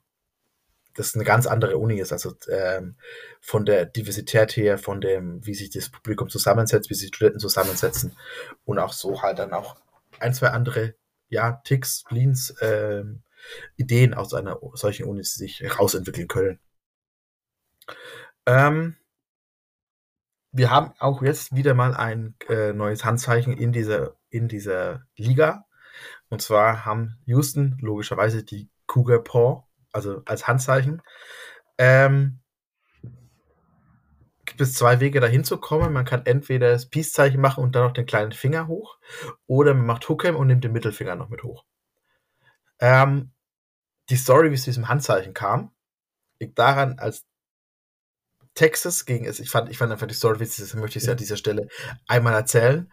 [0.95, 2.13] das eine ganz andere Uni ist.
[2.13, 2.97] Also ähm,
[3.41, 8.17] von der Diversität her, von dem, wie sich das Publikum zusammensetzt, wie sich Studenten zusammensetzen
[8.65, 9.77] und auch so halt dann auch
[10.21, 10.95] ein, zwei andere,
[11.29, 13.23] ja, Ticks, Spleens, ähm,
[13.77, 16.61] Ideen aus einer solchen Uni sich herausentwickeln können.
[18.47, 18.97] Ähm,
[20.53, 25.67] wir haben auch jetzt wieder mal ein äh, neues Handzeichen in dieser, in dieser Liga.
[26.29, 31.03] Und zwar haben Houston logischerweise die Cougar Paw also als Handzeichen.
[31.79, 32.41] Ähm,
[34.45, 35.93] gibt es zwei Wege dahin zu kommen.
[35.93, 38.99] Man kann entweder das Peace-Zeichen machen und dann noch den kleinen Finger hoch,
[39.47, 41.65] oder man macht Hookem und nimmt den Mittelfinger noch mit hoch.
[42.81, 43.33] Ähm,
[44.11, 45.73] die Story, wie es zu diesem Handzeichen kam,
[46.39, 47.25] liegt daran, als
[48.55, 51.11] Texas gegen es, ich fand, ich fand einfach die Story witzig, deswegen möchte ich sie
[51.11, 51.69] an dieser Stelle
[52.07, 52.93] einmal erzählen.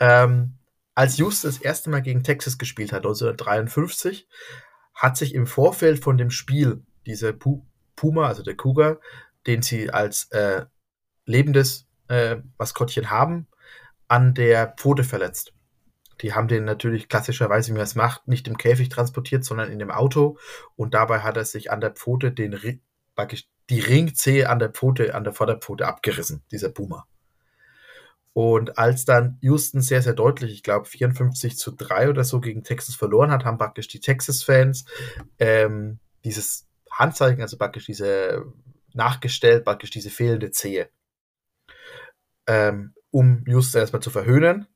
[0.00, 0.58] Ähm,
[0.94, 4.28] als Houston das erste Mal gegen Texas gespielt hat, 1953,
[4.98, 8.98] hat sich im Vorfeld von dem Spiel dieser Puma, also der Cougar,
[9.46, 10.66] den sie als äh,
[11.24, 13.46] lebendes äh, Maskottchen haben,
[14.08, 15.54] an der Pfote verletzt.
[16.20, 19.78] Die haben den natürlich klassischerweise, wie man es macht, nicht im Käfig transportiert, sondern in
[19.78, 20.36] dem Auto.
[20.74, 22.58] Und dabei hat er sich an der Pfote den
[23.70, 27.06] die Ringzehe an der Pfote, an der Vorderpfote abgerissen, dieser Puma.
[28.38, 32.62] Und als dann Houston sehr, sehr deutlich, ich glaube 54 zu 3 oder so gegen
[32.62, 34.84] Texas verloren hat, haben praktisch die Texas-Fans
[35.40, 38.46] ähm, dieses Handzeichen, also praktisch diese
[38.94, 40.88] nachgestellt, praktisch diese fehlende Zehe,
[42.46, 44.68] ähm, um Houston erstmal zu verhöhnen.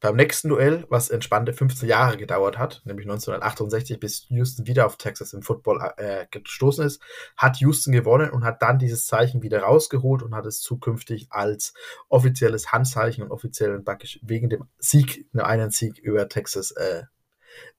[0.00, 4.98] Beim nächsten Duell, was entspannte 15 Jahre gedauert hat, nämlich 1968, bis Houston wieder auf
[4.98, 7.00] Texas im Football äh, gestoßen ist,
[7.36, 11.72] hat Houston gewonnen und hat dann dieses Zeichen wieder rausgeholt und hat es zukünftig als
[12.08, 17.04] offizielles Handzeichen und offiziellen praktisch wegen dem Sieg, nur einen Sieg über Texas, äh,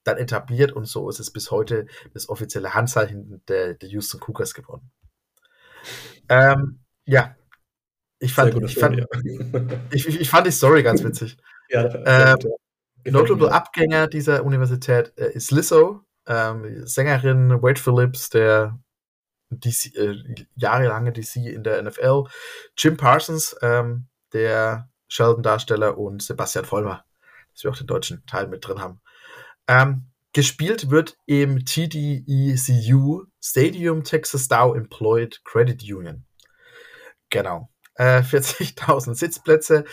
[0.02, 4.54] dann etabliert und so ist es bis heute das offizielle Handzeichen der, der Houston Cougars
[4.54, 4.90] geworden.
[6.28, 7.36] Ähm, ja,
[8.18, 9.00] ich fand, ich, fand,
[9.92, 11.36] ich, ich, fand die Story ganz witzig.
[11.68, 12.38] Ja, ähm,
[13.04, 18.78] Notable Abgänger dieser Universität äh, ist Lizzo, ähm, Sängerin Wade Phillips, der
[19.50, 22.24] DC, äh, jahrelange DC in der NFL.
[22.76, 27.04] Jim Parsons, ähm, der Sheldon-Darsteller und Sebastian Vollmer,
[27.52, 29.00] dass wir auch den deutschen Teil mit drin haben.
[29.66, 36.24] Ähm, gespielt wird im TDECU Stadium Texas Dow Employed Credit Union.
[37.30, 37.70] Genau.
[37.98, 39.84] Äh, 40.000 Sitzplätze.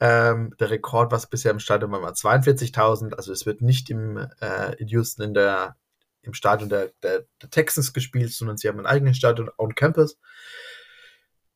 [0.00, 3.14] Ähm, der Rekord, was bisher im Stadion war, war 42.000.
[3.14, 5.76] Also es wird nicht im, äh, in Houston in der
[6.22, 10.18] im Stadion der, der, der Texans gespielt, sondern sie haben ein eigenes Stadion on Campus.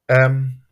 [0.09, 0.63] Ähm,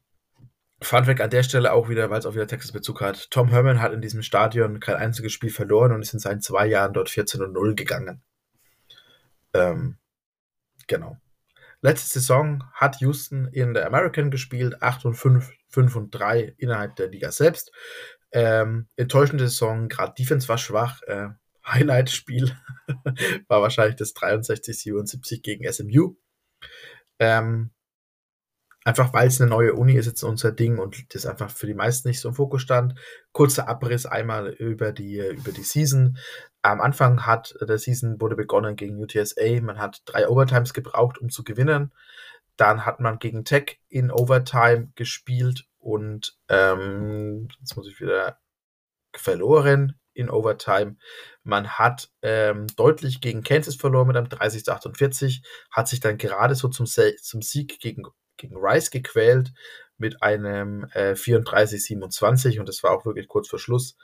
[0.81, 3.31] Funfact an der Stelle auch wieder, weil es auch wieder Texas-Bezug hat.
[3.31, 6.67] Tom Herman hat in diesem Stadion kein einziges Spiel verloren und ist in seinen zwei
[6.67, 8.23] Jahren dort 14 und 0 gegangen.
[9.55, 9.97] Ähm,
[10.87, 11.17] genau.
[11.85, 16.95] Letzte Saison hat Houston in der American gespielt, 8 und 5, 5 und 3 innerhalb
[16.95, 17.73] der Liga selbst.
[18.31, 21.03] Ähm, enttäuschende Saison, gerade Defense war schwach.
[21.03, 21.31] Äh,
[21.67, 22.57] Highlight-Spiel
[23.49, 26.15] war wahrscheinlich das 63-77 gegen SMU.
[27.19, 27.71] Ähm,
[28.85, 31.75] einfach weil es eine neue Uni ist jetzt unser Ding und das einfach für die
[31.75, 32.99] meisten nicht so im Fokus stand.
[33.33, 36.17] Kurzer Abriss einmal über die, über die Season.
[36.63, 39.61] Am Anfang hat der Season wurde begonnen gegen UTSA.
[39.61, 41.93] Man hat drei Overtimes gebraucht, um zu gewinnen.
[42.57, 48.39] Dann hat man gegen Tech in Overtime gespielt und ähm, jetzt muss ich wieder
[49.15, 50.97] verloren in Overtime.
[51.43, 56.19] Man hat ähm, deutlich gegen Kansas verloren mit einem 30 zu 48, hat sich dann
[56.19, 58.05] gerade so zum, zum Sieg gegen,
[58.37, 59.53] gegen Rice gequält
[59.97, 63.97] mit einem äh, 34-27 und das war auch wirklich kurz vor Schluss.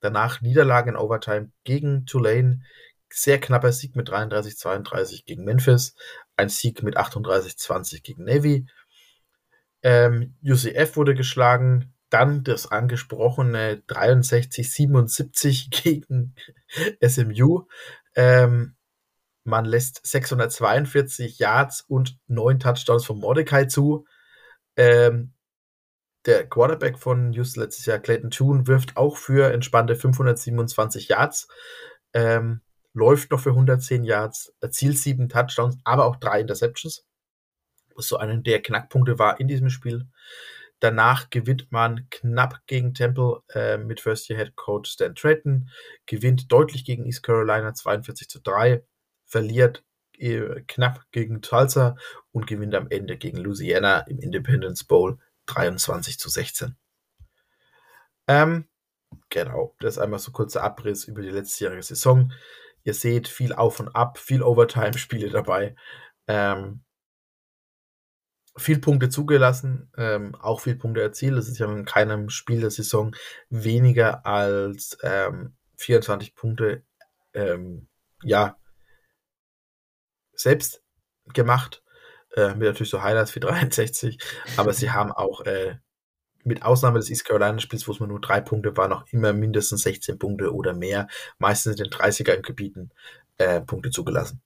[0.00, 2.62] Danach Niederlage in Overtime gegen Tulane,
[3.10, 5.94] sehr knapper Sieg mit 33-32 gegen Memphis,
[6.36, 8.66] ein Sieg mit 38-20 gegen Navy.
[9.82, 16.34] Ähm, UCF wurde geschlagen, dann das angesprochene 63-77 gegen
[17.04, 17.66] SMU.
[18.14, 18.76] Ähm,
[19.44, 24.06] man lässt 642 Yards und 9 Touchdowns von Mordecai zu.
[24.76, 25.32] Ähm,
[26.26, 31.48] der Quarterback von Houston letztes Jahr, Clayton Toon, wirft auch für entspannte 527 Yards,
[32.12, 32.60] ähm,
[32.92, 37.04] läuft noch für 110 Yards, erzielt 7 Touchdowns, aber auch 3 Interceptions.
[37.94, 40.06] Was so einer der Knackpunkte war in diesem Spiel.
[40.80, 45.70] Danach gewinnt man knapp gegen Temple äh, mit First Year Head Coach Stan Trayton,
[46.06, 48.84] gewinnt deutlich gegen East Carolina 42 zu 3,
[49.24, 49.82] verliert
[50.18, 51.96] äh, knapp gegen Tulsa
[52.30, 56.76] und gewinnt am Ende gegen Louisiana im Independence Bowl 23 zu 16.
[58.26, 58.68] Ähm,
[59.30, 62.32] genau, das ist einmal so kurzer Abriss über die letztjährige Saison.
[62.84, 65.74] Ihr seht viel auf und ab, viel Overtime-Spiele dabei.
[66.26, 66.82] Ähm,
[68.56, 71.38] viel Punkte zugelassen, ähm, auch viel Punkte erzielt.
[71.38, 73.14] Es ist ja in keinem Spiel der Saison
[73.50, 76.82] weniger als ähm, 24 Punkte,
[77.34, 77.88] ähm,
[78.22, 78.56] ja,
[80.32, 80.82] selbst
[81.32, 81.82] gemacht.
[82.36, 84.18] Äh, mit natürlich so Highlights wie 63,
[84.56, 85.76] aber sie haben auch äh,
[86.44, 90.18] mit Ausnahme des East Carolina-Spiels, wo es nur drei Punkte war, noch immer mindestens 16
[90.18, 92.90] Punkte oder mehr, meistens in den 30er im Gebieten,
[93.38, 94.40] äh, Punkte zugelassen.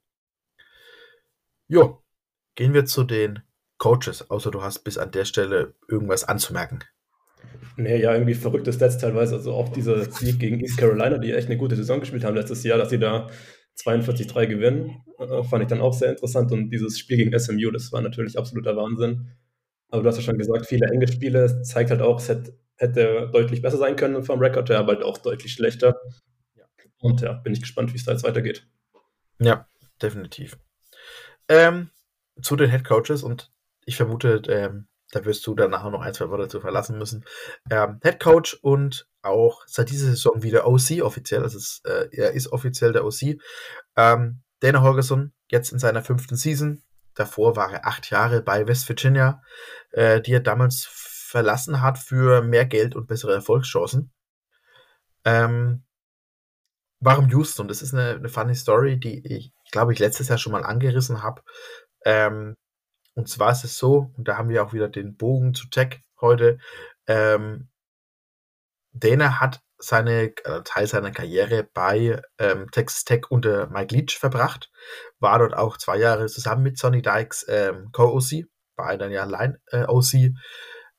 [1.68, 2.02] Jo,
[2.54, 3.42] gehen wir zu den
[3.78, 6.84] Coaches, außer du hast bis an der Stelle irgendwas anzumerken.
[7.76, 9.36] Nee, ja, irgendwie verrückte Stats teilweise.
[9.36, 12.62] Also auch dieser Sieg gegen East Carolina, die echt eine gute Saison gespielt haben letztes
[12.64, 13.28] Jahr, dass sie da
[13.78, 16.52] 42-3 gewinnen, äh, fand ich dann auch sehr interessant.
[16.52, 19.28] Und dieses Spiel gegen SMU, das war natürlich absoluter Wahnsinn.
[19.88, 23.30] Aber du hast ja schon gesagt, viele enge Spiele, zeigt halt auch, es hätte, hätte
[23.32, 26.00] deutlich besser sein können vom Rekord her, aber halt auch deutlich schlechter.
[27.00, 28.66] Und ja, bin ich gespannt, wie es da jetzt weitergeht.
[29.38, 29.68] Ja,
[30.00, 30.56] definitiv.
[31.48, 31.90] Ähm,
[32.40, 33.52] zu den Head Coaches und
[33.84, 37.24] ich vermute, ähm, da wirst du dann nachher noch ein, zwei Worte zu verlassen müssen.
[37.70, 42.32] Ähm, Head Coach und auch seit dieser Saison wieder OC offiziell, also es, äh, er
[42.32, 43.38] ist offiziell der OC.
[43.96, 46.82] Ähm, Dana Holgerson, jetzt in seiner fünften Season.
[47.14, 49.42] Davor war er acht Jahre bei West Virginia,
[49.90, 54.12] äh, die er damals verlassen hat für mehr Geld und bessere Erfolgschancen.
[55.24, 55.84] Ähm,
[57.00, 57.68] warum Houston?
[57.68, 61.22] Das ist eine, eine funny Story, die ich, glaube ich, letztes Jahr schon mal angerissen
[61.22, 61.42] habe.
[62.04, 62.56] Ähm,
[63.14, 66.02] und zwar ist es so, und da haben wir auch wieder den Bogen zu Tech
[66.20, 66.58] heute,
[67.06, 67.68] ähm,
[68.92, 74.70] Dana hat seine äh, Teil seiner Karriere bei ähm, Texas Tech unter Mike Leach verbracht,
[75.18, 80.34] war dort auch zwei Jahre zusammen mit Sonny Dykes ähm, Co-OC, war dann ja Line-OC.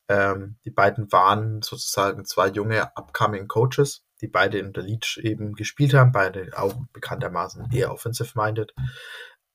[0.09, 5.93] Ähm, die beiden waren sozusagen zwei junge upcoming Coaches, die beide unter Leach eben gespielt
[5.93, 8.73] haben, beide auch bekanntermaßen eher offensive-minded.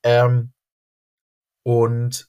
[0.02, 0.54] Ähm,
[1.64, 2.28] und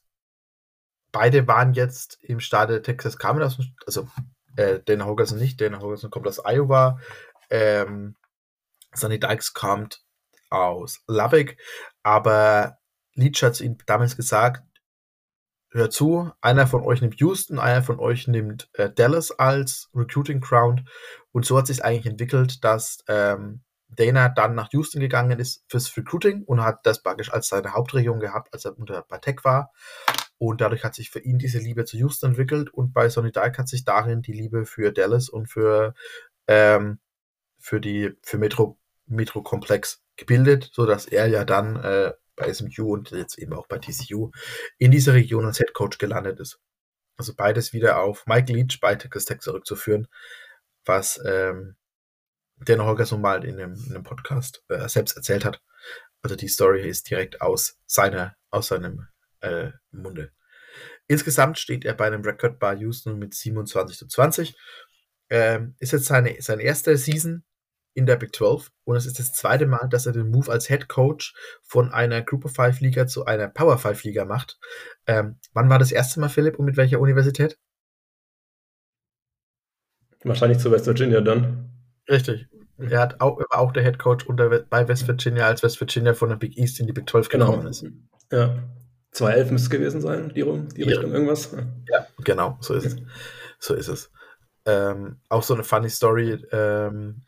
[1.12, 4.06] beide waren jetzt im Stade Texas kamen aus, also
[4.60, 7.00] äh, Dana Hogerson nicht, Dana Hogerson kommt aus Iowa,
[7.48, 8.16] ähm,
[8.92, 10.02] Sonny Dykes kommt
[10.50, 11.56] aus Lubbock,
[12.02, 12.78] aber
[13.14, 14.62] Leach hat ihm damals gesagt,
[15.70, 20.40] hört zu, einer von euch nimmt Houston, einer von euch nimmt äh, Dallas als Recruiting
[20.40, 20.82] Ground.
[21.32, 25.96] Und so hat sich eigentlich entwickelt, dass ähm, Dana dann nach Houston gegangen ist fürs
[25.96, 29.70] Recruiting und hat das praktisch als seine Hauptregion gehabt, als er unter Tech war.
[30.42, 33.58] Und dadurch hat sich für ihn diese Liebe zu Houston entwickelt und bei Sonny Dyke
[33.58, 35.94] hat sich darin die Liebe für Dallas und für,
[36.46, 36.98] ähm,
[37.58, 43.10] für die für Metro, Metro Komplex gebildet, sodass er ja dann äh, bei SMU und
[43.10, 44.30] jetzt eben auch bei TCU
[44.78, 46.58] in dieser Region als Head Coach gelandet ist.
[47.18, 50.08] Also beides wieder auf Mike Leach bei Texas Tech zurückzuführen,
[50.86, 51.76] was ähm,
[52.56, 55.60] Dan Holgerson mal in einem, in einem Podcast äh, selbst erzählt hat.
[56.22, 59.09] Also die Story ist direkt aus seiner, aus seinem
[59.40, 60.32] äh, Munde.
[61.08, 64.56] Insgesamt steht er bei einem Record bei Houston mit 27 zu 20.
[65.28, 67.44] Ähm, ist jetzt seine, seine erste Season
[67.94, 70.68] in der Big 12 und es ist das zweite Mal, dass er den Move als
[70.68, 74.58] Head Coach von einer Group of Five Liga zu einer Power Five Liga macht.
[75.06, 77.58] Ähm, wann war das erste Mal, Philipp, und mit welcher Universität?
[80.22, 81.70] Wahrscheinlich zu West Virginia dann.
[82.08, 82.46] Richtig.
[82.78, 86.14] Er hat auch, war auch der Head Coach unter, bei West Virginia, als West Virginia
[86.14, 87.46] von der Big East in die Big 12 genau.
[87.46, 87.84] gekommen ist.
[88.30, 88.62] Ja.
[89.12, 90.42] 2011 müsste es gewesen sein, die,
[90.74, 90.86] die Ja.
[90.88, 91.54] Richtung irgendwas.
[91.88, 92.96] Ja, genau, so ist es.
[93.58, 94.10] So ist es.
[94.66, 96.32] Ähm, auch so eine funny Story.
[96.52, 97.22] Ähm,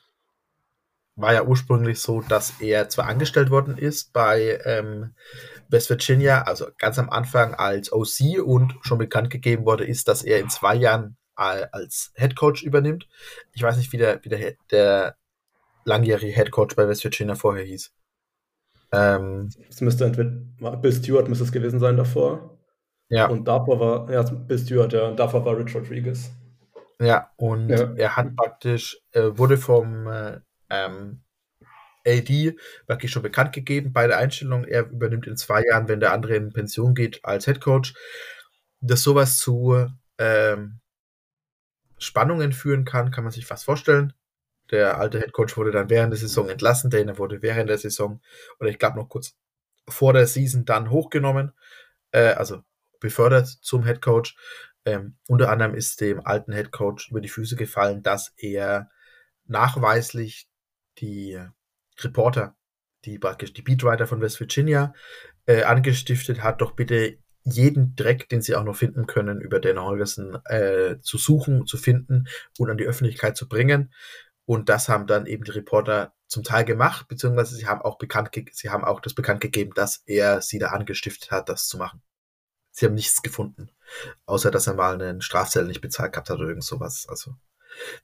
[1.14, 5.14] war ja ursprünglich so, dass er zwar angestellt worden ist bei ähm,
[5.68, 10.22] West Virginia, also ganz am Anfang als OC und schon bekannt gegeben wurde ist, dass
[10.22, 13.08] er in zwei Jahren al- als Head Coach übernimmt.
[13.52, 15.16] Ich weiß nicht, wie der, wie der, der
[15.84, 17.92] langjährige Head Coach bei West Virginia vorher hieß.
[18.92, 20.30] Ähm, Es müsste entweder
[20.76, 22.58] Bill Stewart müsste es gewesen sein davor.
[23.08, 23.26] ja.
[23.28, 26.30] Und davor war, ja, Bill Stewart, ja, und davor war Rich Rodriguez.
[27.00, 27.92] Ja, und Ja.
[27.96, 31.22] er hat praktisch, äh, wurde vom äh, ähm,
[32.06, 34.64] AD praktisch schon bekannt gegeben bei der Einstellung.
[34.64, 37.94] Er übernimmt in zwei Jahren, wenn der andere in Pension geht, als Head Coach.
[38.80, 40.80] Dass sowas zu ähm,
[41.98, 44.12] Spannungen führen kann, kann man sich fast vorstellen.
[44.72, 48.20] Der alte Head Coach wurde dann während der Saison entlassen, Dana wurde während der Saison,
[48.58, 49.36] oder ich glaube noch kurz
[49.88, 51.52] vor der Season dann hochgenommen,
[52.12, 52.62] äh, also
[52.98, 54.36] befördert zum Head Coach.
[54.84, 58.90] Ähm, unter anderem ist dem alten Head Coach über die Füße gefallen, dass er
[59.46, 60.48] nachweislich
[60.98, 61.38] die
[62.00, 62.56] Reporter,
[63.04, 64.94] die praktisch die Beatwriter von West Virginia
[65.46, 69.82] äh, angestiftet hat, doch bitte jeden Dreck, den sie auch noch finden können, über Dana
[69.82, 73.92] Holgerson äh, zu suchen, zu finden und an die Öffentlichkeit zu bringen.
[74.52, 78.28] Und das haben dann eben die Reporter zum Teil gemacht, beziehungsweise sie haben auch bekannt,
[78.52, 82.02] sie haben auch das bekannt gegeben, dass er sie da angestiftet hat, das zu machen.
[82.70, 83.70] Sie haben nichts gefunden,
[84.26, 87.06] außer dass er mal einen Strafzettel nicht bezahlt gehabt hat oder irgend sowas.
[87.08, 87.34] Also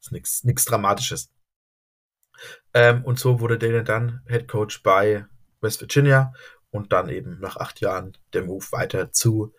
[0.01, 1.29] ist nichts Dramatisches.
[2.73, 5.27] Ähm, und so wurde Dana dann Head Coach bei
[5.61, 6.33] West Virginia
[6.71, 9.55] und dann eben nach acht Jahren der Move weiter zu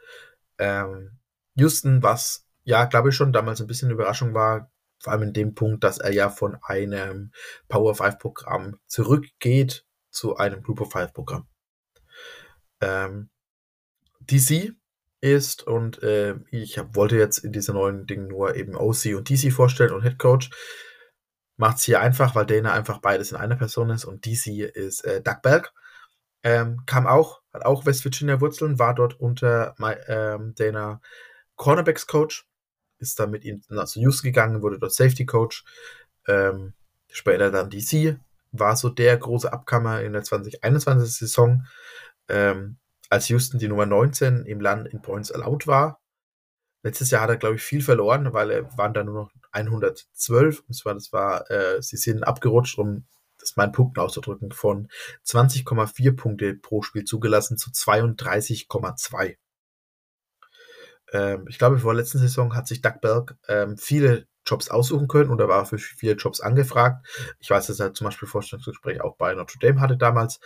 [0.58, 1.20] ähm,
[1.54, 5.56] Houston, was ja, glaube ich, schon damals ein bisschen Überraschung war, vor allem in dem
[5.56, 7.32] Punkt, dass er ja von einem
[7.68, 11.48] Power 5 Programm zurückgeht zu einem Group of Five Programm.
[12.82, 13.30] Ähm,
[14.22, 14.74] DC
[15.22, 19.30] ist und äh, ich hab, wollte jetzt in dieser neuen Ding nur eben OC und
[19.30, 20.50] DC vorstellen und Head Coach.
[21.58, 25.22] Macht's hier einfach, weil Dana einfach beides in einer Person ist und DC ist äh,
[25.22, 25.74] Doug Belk.
[26.42, 31.02] Ähm, kam auch, hat auch West Virginia Wurzeln, war dort unter my, ähm, Dana
[31.58, 32.49] Cornerbacks Coach,
[33.00, 35.64] ist dann mit ihm zu Houston gegangen, wurde dort Safety Coach.
[36.28, 36.74] Ähm,
[37.12, 38.20] später dann DC,
[38.52, 41.66] war so der große Abkammer in der 2021 Saison,
[42.28, 42.78] ähm,
[43.10, 46.00] als Houston die Nummer 19 im Land in Points allowed war.
[46.84, 50.64] Letztes Jahr hat er, glaube ich, viel verloren, weil er waren da nur noch 112.
[50.68, 53.06] Und zwar, das war, äh, sie sind abgerutscht, um
[53.38, 54.90] das mal in Punkten auszudrücken, von
[55.26, 59.38] 20,4 Punkte pro Spiel zugelassen zu 32,2.
[61.12, 65.08] Ähm, ich glaube, vor der letzten Saison hat sich Doug Belk ähm, viele Jobs aussuchen
[65.08, 67.06] können und er war für viele Jobs angefragt.
[67.40, 70.40] Ich weiß, dass er zum Beispiel Vorstellungsgespräch auch bei Notre Dame hatte damals.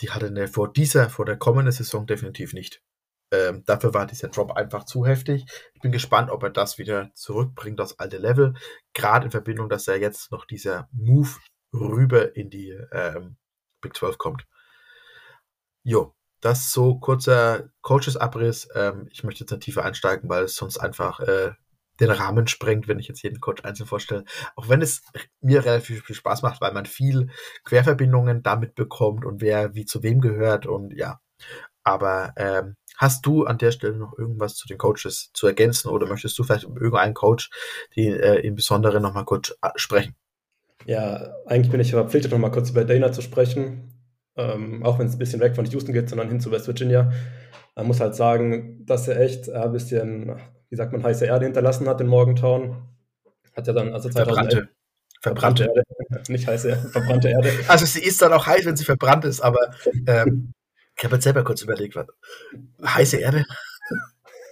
[0.00, 2.82] Die hatte er vor dieser, vor der kommenden Saison definitiv nicht.
[3.30, 5.44] Ähm, dafür war dieser Drop einfach zu heftig.
[5.74, 8.54] Ich bin gespannt, ob er das wieder zurückbringt aufs alte Level.
[8.92, 11.30] Gerade in Verbindung, dass er jetzt noch dieser Move
[11.72, 13.36] rüber in die ähm,
[13.80, 14.46] Big 12 kommt.
[15.82, 18.68] Jo, das so kurzer Coaches-Abriss.
[18.74, 21.52] Ähm, ich möchte jetzt nicht tiefer einsteigen, weil es sonst einfach äh,
[22.00, 24.24] den Rahmen sprengt, wenn ich jetzt jeden Coach einzeln vorstelle.
[24.56, 25.02] Auch wenn es
[25.40, 27.30] mir relativ viel Spaß macht, weil man viel
[27.64, 31.20] Querverbindungen damit bekommt und wer wie zu wem gehört und ja.
[31.82, 36.06] Aber ähm, hast du an der Stelle noch irgendwas zu den Coaches zu ergänzen oder
[36.06, 37.50] möchtest du vielleicht über irgendeinen Coach,
[37.94, 40.16] die äh, im Besonderen nochmal kurz äh, sprechen?
[40.86, 43.93] Ja, eigentlich bin ich verpflichtet, noch mal kurz über Dana zu sprechen.
[44.36, 47.12] Ähm, auch wenn es ein bisschen weg von Houston geht, sondern hin zu West Virginia.
[47.76, 50.36] Man muss halt sagen, dass er echt ein bisschen,
[50.70, 52.76] wie sagt man, heiße Erde hinterlassen hat in Morgantown.
[53.54, 54.74] Hat ja dann, also 2011, verbrannte.
[55.20, 55.82] Verbrannte Erde,
[56.28, 57.50] nicht heiße Erde, verbrannte Erde.
[57.68, 59.70] Also sie ist dann auch heiß, wenn sie verbrannt ist, aber
[60.06, 60.52] ähm,
[60.96, 62.06] ich habe jetzt selber kurz überlegt, was,
[62.84, 63.44] heiße Erde?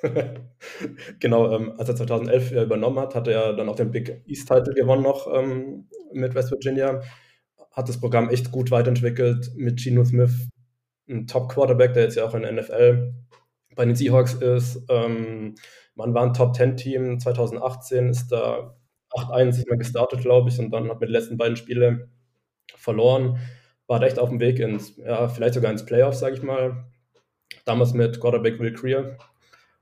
[1.20, 4.74] genau, ähm, als er 2011 übernommen hat, hat er dann auch den Big East Title
[4.74, 7.02] gewonnen noch ähm, mit West Virginia.
[7.72, 10.48] Hat das Programm echt gut weiterentwickelt mit Geno Smith,
[11.08, 13.14] ein Top-Quarterback, der jetzt ja auch in der NFL
[13.74, 14.82] bei den Seahawks ist.
[14.88, 15.54] Ähm,
[15.94, 18.76] man war ein Top-10-Team 2018, ist da
[19.10, 22.08] 8-1 nicht mehr gestartet, glaube ich, und dann hat mit den letzten beiden Spiele
[22.74, 23.38] verloren.
[23.86, 26.84] War echt auf dem Weg ins, ja, vielleicht sogar ins Playoff, sage ich mal.
[27.64, 29.18] Damals mit Quarterback Will Creer.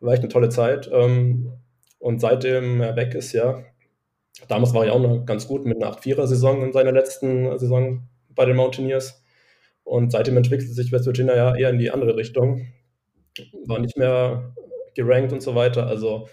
[0.00, 0.90] War echt eine tolle Zeit.
[0.92, 1.52] Ähm,
[1.98, 3.62] und seitdem er weg ist, ja,
[4.48, 8.44] damals war er auch noch ganz gut mit einer 8-4er-Saison in seiner letzten Saison bei
[8.44, 9.24] den Mountaineers.
[9.84, 12.66] Und seitdem entwickelt sich West Virginia ja eher in die andere Richtung.
[13.66, 14.54] War nicht mehr
[14.94, 15.86] gerankt und so weiter.
[15.86, 16.28] Also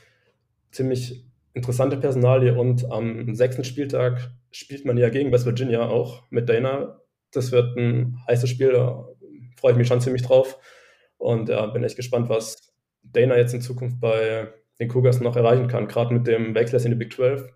[0.72, 2.56] ziemlich interessante Personalie.
[2.58, 7.02] Und am sechsten Spieltag spielt man ja gegen West Virginia auch mit Dana.
[7.32, 9.08] Das wird ein heißes Spiel, da
[9.60, 10.58] freue ich mich schon ziemlich drauf.
[11.18, 14.50] Und ja, bin echt gespannt, was Dana jetzt in Zukunft bei
[14.80, 17.50] den Cougars noch erreichen kann, gerade mit dem Wechsel in die Big 12,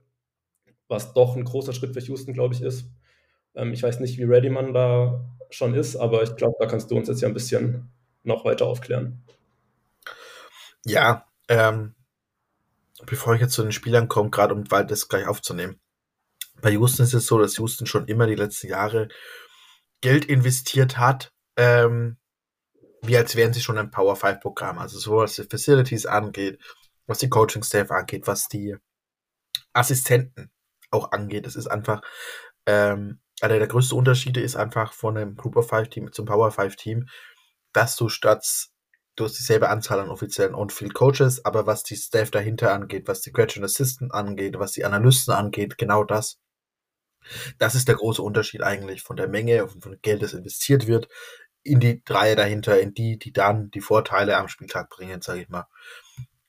[0.92, 2.86] was doch ein großer Schritt für Houston, glaube ich, ist.
[3.56, 6.92] Ähm, ich weiß nicht, wie ready man da schon ist, aber ich glaube, da kannst
[6.92, 7.90] du uns jetzt ja ein bisschen
[8.24, 9.24] noch weiter aufklären.
[10.86, 11.96] Ja, ähm,
[13.06, 15.80] bevor ich jetzt zu den Spielern komme, gerade um das gleich aufzunehmen.
[16.62, 19.08] Bei Houston ist es so, dass Houston schon immer die letzten Jahre
[20.02, 22.18] Geld investiert hat, ähm,
[23.02, 24.78] wie als wären sie schon ein Power 5 Programm.
[24.78, 26.60] Also so was die Facilities angeht,
[27.08, 28.76] was die Coaching Staff angeht, was die
[29.74, 30.52] Assistenten
[30.92, 31.48] auch angeht.
[31.48, 32.02] Es ist einfach,
[32.66, 36.52] ähm, einer der größten Unterschiede ist einfach von einem Group of Five Team zum Power
[36.52, 37.08] 5 Team,
[37.74, 38.70] dass du statt
[39.16, 43.22] du hast dieselbe Anzahl an offiziellen On-Field Coaches, aber was die Staff dahinter angeht, was
[43.22, 46.40] die Graduate Assistant angeht, was die Analysten angeht, genau das.
[47.60, 51.08] Das ist der große Unterschied eigentlich von der Menge, von Geld, das investiert wird,
[51.64, 55.50] in die Reihe dahinter, in die, die dann die Vorteile am Spieltag bringen, sage ich
[55.50, 55.68] mal.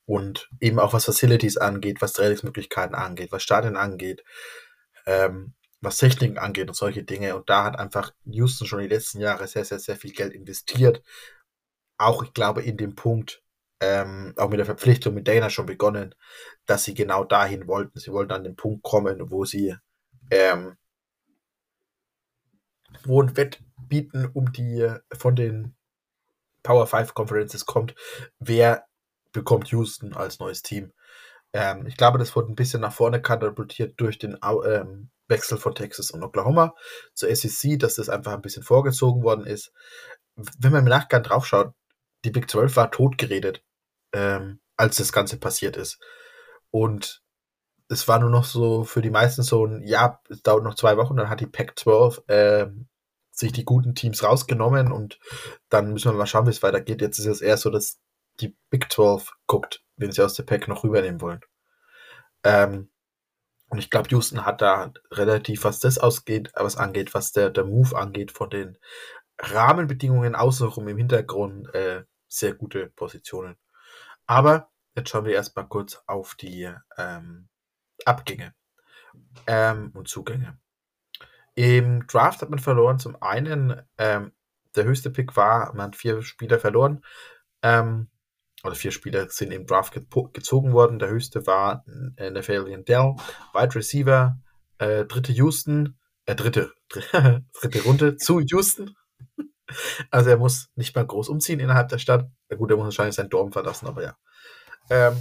[0.05, 4.25] Und eben auch was Facilities angeht, was Trainingsmöglichkeiten angeht, was Stadien angeht,
[5.07, 7.37] ähm, was Techniken angeht und solche Dinge.
[7.37, 11.03] Und da hat einfach Houston schon die letzten Jahre sehr, sehr, sehr viel Geld investiert
[12.03, 13.43] auch, ich glaube, in dem Punkt,
[13.81, 16.15] ähm, auch mit der Verpflichtung mit Dana schon begonnen,
[16.67, 17.99] dass sie genau dahin wollten.
[17.99, 19.75] Sie wollten an den Punkt kommen, wo sie
[20.31, 20.77] ähm,
[23.05, 25.75] wo ein Wettbieten um die von den
[26.63, 27.95] Power 5 Conferences kommt,
[28.39, 28.87] wer
[29.33, 30.93] bekommt Houston als neues Team.
[31.53, 35.75] Ähm, ich glaube, das wurde ein bisschen nach vorne katapultiert durch den ähm, Wechsel von
[35.75, 36.75] Texas und Oklahoma
[37.15, 39.73] zur SEC, dass das einfach ein bisschen vorgezogen worden ist.
[40.37, 41.75] Wenn man im Nachgang draufschaut,
[42.25, 43.63] die Big 12 war totgeredet,
[44.13, 45.99] ähm, als das Ganze passiert ist.
[46.71, 47.23] Und
[47.89, 50.97] es war nur noch so für die meisten so ein, ja, es dauert noch zwei
[50.97, 52.67] Wochen, dann hat die Pac 12 äh,
[53.31, 55.19] sich die guten Teams rausgenommen und
[55.69, 57.01] dann müssen wir mal schauen, wie es weitergeht.
[57.01, 57.99] Jetzt ist es eher so, dass
[58.41, 61.41] die Big 12 guckt, wenn sie aus der Pack noch rübernehmen wollen.
[62.45, 62.91] Ähm,
[63.69, 67.65] und ich glaube, Houston hat da relativ, was das ausgeht, was angeht, was der, der
[67.65, 68.77] Move angeht, von den
[69.39, 73.57] Rahmenbedingungen außenrum im Hintergrund äh, sehr gute Positionen.
[74.27, 77.49] Aber jetzt schauen wir erstmal kurz auf die ähm,
[78.05, 78.55] Abgänge
[79.47, 80.59] ähm, und Zugänge.
[81.55, 82.99] Im Draft hat man verloren.
[82.99, 84.33] Zum einen, ähm,
[84.75, 87.05] der höchste Pick war, man hat vier Spieler verloren.
[87.63, 88.09] Ähm,
[88.63, 90.99] oder vier Spieler sind im Draft ge gezogen worden.
[90.99, 91.85] Der höchste war
[92.17, 93.17] Nathaniel Dell,
[93.53, 94.39] Wide Receiver,
[94.79, 96.73] äh, dritte Houston, äh, dritte,
[97.61, 98.95] dritte Runde zu Houston.
[100.11, 102.29] Also er muss nicht mal groß umziehen innerhalb der Stadt.
[102.51, 104.17] Ja, gut, er muss wahrscheinlich sein Dorf verlassen, aber ja.
[104.91, 105.17] Ähm,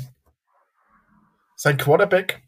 [1.55, 2.41] sein Quarterback,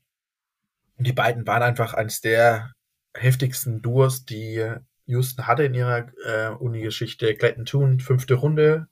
[0.97, 2.73] die beiden waren einfach eines der
[3.13, 4.75] heftigsten Duos, die
[5.05, 7.35] Houston hatte in ihrer äh, Uni-Geschichte.
[7.35, 8.87] Clayton Toon, fünfte Runde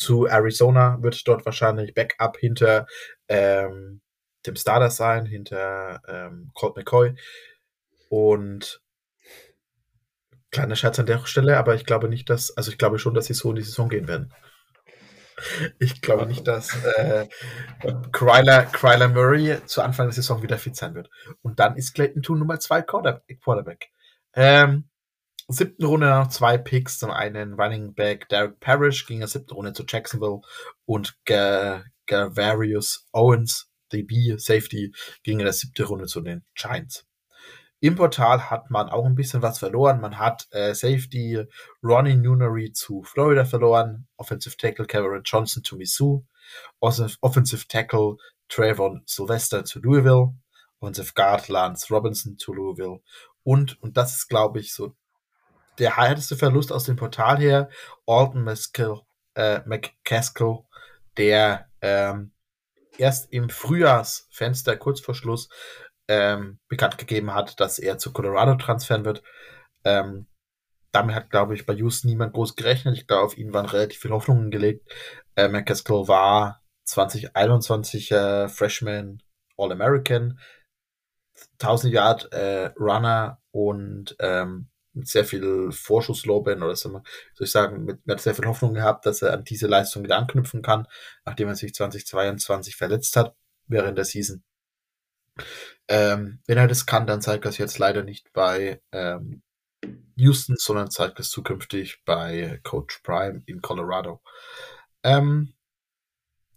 [0.00, 2.86] zu Arizona, wird dort wahrscheinlich Backup hinter
[3.28, 4.00] ähm,
[4.46, 7.14] dem Starter sein, hinter ähm, Colt McCoy.
[8.08, 8.80] Und
[10.50, 13.26] Kleiner Scherz an der Stelle, aber ich glaube nicht, dass, also ich glaube schon, dass
[13.26, 14.34] sie so in die Saison gehen werden.
[15.78, 17.26] Ich glaube nicht, dass äh,
[18.12, 21.08] Kryler Murray zu Anfang der Saison wieder fit sein wird.
[21.40, 23.90] Und dann ist Clayton Toon Nummer 2 Quarterback.
[24.34, 24.89] Ähm,
[25.52, 26.98] siebten Runde noch zwei Picks.
[26.98, 30.40] Zum einen Running Back Derek Parrish ging in der siebten Runde zu Jacksonville
[30.86, 34.92] und Gavarius Owens, DB Safety,
[35.22, 37.06] ging in der siebten Runde zu den Giants.
[37.82, 40.02] Im Portal hat man auch ein bisschen was verloren.
[40.02, 41.42] Man hat äh, Safety
[41.82, 46.26] Ronnie Noonery zu Florida verloren, Offensive Tackle Cameron Johnson zu Mizzou,
[46.80, 48.16] Offensive Tackle
[48.50, 50.34] Trayvon Sylvester zu Louisville,
[50.80, 53.00] Offensive Guard Lance Robinson zu Louisville
[53.42, 54.94] und, und das ist, glaube ich, so
[55.80, 57.68] der härteste Verlust aus dem Portal her,
[58.06, 59.00] Alton McCaskill,
[59.34, 60.60] äh, McCaskill
[61.16, 62.32] der ähm,
[62.98, 65.48] erst im Frühjahrsfenster kurz vor Schluss
[66.08, 69.22] ähm, bekannt gegeben hat, dass er zu Colorado transfern wird.
[69.84, 70.26] Ähm,
[70.92, 72.96] damit hat, glaube ich, bei Houston niemand groß gerechnet.
[72.96, 74.90] Ich glaube, auf ihn waren relativ viele Hoffnungen gelegt.
[75.36, 79.22] Äh, McCaskill war 2021 äh, Freshman
[79.56, 80.38] All-American,
[81.60, 87.02] 1000 Yard äh, Runner und ähm, mit sehr viel Vorschusslorbeeren oder so, soll
[87.40, 90.62] ich sagen, mit, mit sehr viel Hoffnung gehabt, dass er an diese Leistung wieder anknüpfen
[90.62, 90.86] kann,
[91.24, 93.34] nachdem er sich 2022 verletzt hat
[93.66, 94.42] während der Season.
[95.88, 99.42] Ähm, wenn er das kann, dann zeigt es jetzt leider nicht bei ähm,
[100.16, 104.20] Houston, sondern zeigt es zukünftig bei Coach Prime in Colorado.
[105.02, 105.54] Ähm,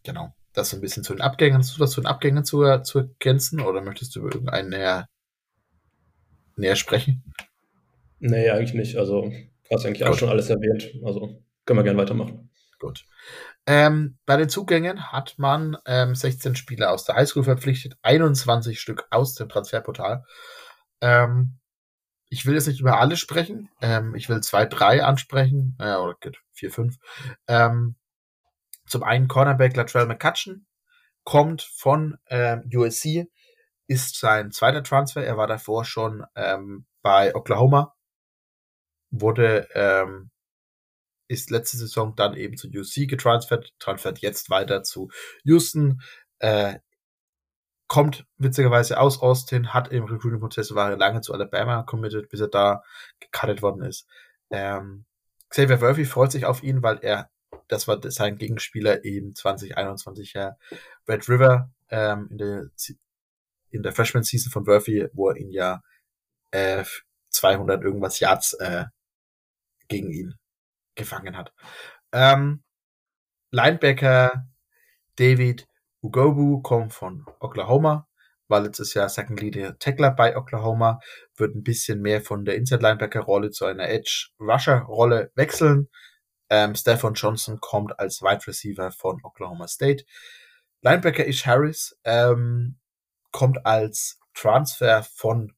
[0.04, 1.58] genau, das so ein bisschen zu den Abgängen.
[1.58, 5.10] Hast du was zu den Abgängen zu, zu ergänzen oder möchtest du über irgendeinen näher,
[6.56, 7.24] näher sprechen?
[8.26, 8.96] Nee, eigentlich nicht.
[8.96, 9.34] Also,
[9.70, 10.94] hast eigentlich auch schon alles erwähnt.
[11.04, 12.50] Also, können wir gerne weitermachen.
[12.80, 13.06] Gut.
[13.66, 19.06] Ähm, bei den Zugängen hat man ähm, 16 Spieler aus der Highschool verpflichtet, 21 Stück
[19.10, 20.24] aus dem Transferportal.
[21.02, 21.60] Ähm,
[22.30, 23.70] ich will jetzt nicht über alle sprechen.
[23.82, 25.76] Ähm, ich will zwei, drei ansprechen.
[25.80, 26.96] Äh, oder geht vier, fünf.
[27.50, 27.96] Ähm,
[28.88, 30.66] zum einen Cornerback Latrell McCutcheon
[31.26, 33.26] kommt von ähm, USC,
[33.88, 35.26] ist sein zweiter Transfer.
[35.26, 36.24] Er war davor schon
[37.02, 37.94] bei Oklahoma,
[39.14, 40.32] wurde ähm,
[41.28, 45.10] ist letzte Saison dann eben zu UC getransfert, transfert jetzt weiter zu
[45.44, 46.02] Houston,
[46.40, 46.80] äh,
[47.88, 52.84] kommt witzigerweise aus Austin, hat im Recruiting-Prozess war lange zu Alabama committed, bis er da
[53.20, 54.08] gecuttet worden ist.
[54.50, 55.06] Ähm,
[55.50, 57.30] Xavier Murphy freut sich auf ihn, weil er,
[57.68, 60.58] das war sein Gegenspieler im 2021 ja
[61.08, 62.70] Red River ähm, in der
[63.70, 65.82] in der Freshman Season von Murphy, wo er ihn ja
[66.52, 66.84] äh,
[67.30, 68.86] 200 irgendwas Yards äh,
[69.88, 70.36] gegen ihn
[70.96, 71.54] gefangen hat.
[72.12, 72.64] Ähm,
[73.52, 74.46] Linebacker
[75.16, 75.68] David
[76.02, 78.08] Ugobu kommt von Oklahoma,
[78.48, 81.00] war letztes Jahr Second Leader Tackler bei Oklahoma,
[81.36, 85.90] wird ein bisschen mehr von der Inside Linebacker Rolle zu einer Edge Rusher Rolle wechseln.
[86.50, 90.04] Ähm, Stefan Johnson kommt als Wide Receiver von Oklahoma State.
[90.82, 92.78] Linebacker Ish Harris ähm,
[93.32, 95.54] kommt als Transfer von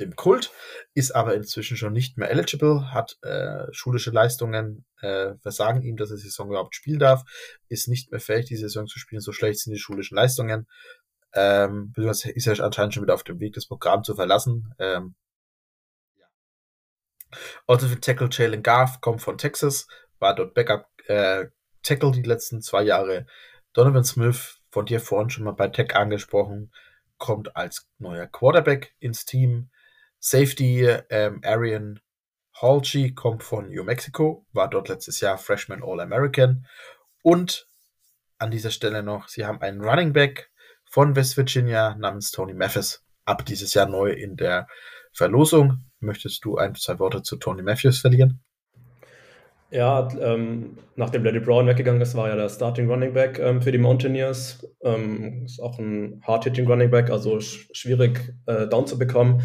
[0.00, 0.50] dem Kult,
[0.94, 6.10] ist aber inzwischen schon nicht mehr eligible, hat äh, schulische Leistungen, äh, versagen ihm, dass
[6.10, 7.22] er die Saison überhaupt spielen darf,
[7.68, 10.66] ist nicht mehr fähig, die Saison zu spielen, so schlecht sind die schulischen Leistungen.
[11.32, 14.74] Ähm, ist er anscheinend schon wieder auf dem Weg, das Programm zu verlassen.
[14.80, 15.14] Ähm,
[16.18, 16.26] ja.
[17.66, 19.86] Offensive Tackle Jalen Garth kommt von Texas,
[20.18, 21.46] war dort Backup äh,
[21.82, 23.26] Tackle die letzten zwei Jahre.
[23.72, 26.72] Donovan Smith, von dir vorhin schon mal bei Tech angesprochen,
[27.18, 29.70] kommt als neuer Quarterback ins Team.
[30.20, 31.98] Safety ähm, Arian
[32.60, 36.66] Halchi kommt von New Mexico, war dort letztes Jahr Freshman All-American.
[37.22, 37.66] Und
[38.38, 40.50] an dieser Stelle noch, sie haben einen Running Back
[40.84, 44.68] von West Virginia namens Tony Mathis, ab dieses Jahr neu in der
[45.12, 45.84] Verlosung.
[46.00, 48.42] Möchtest du ein, zwei Worte zu Tony Matthews verlieren?
[49.70, 53.72] Ja, ähm, nachdem Lady Brown weggegangen ist, war ja der Starting Running Back ähm, für
[53.72, 54.66] die Mountaineers.
[54.82, 59.42] Ähm, ist auch ein Hard-Hitting Running Back, also sch schwierig äh, down zu bekommen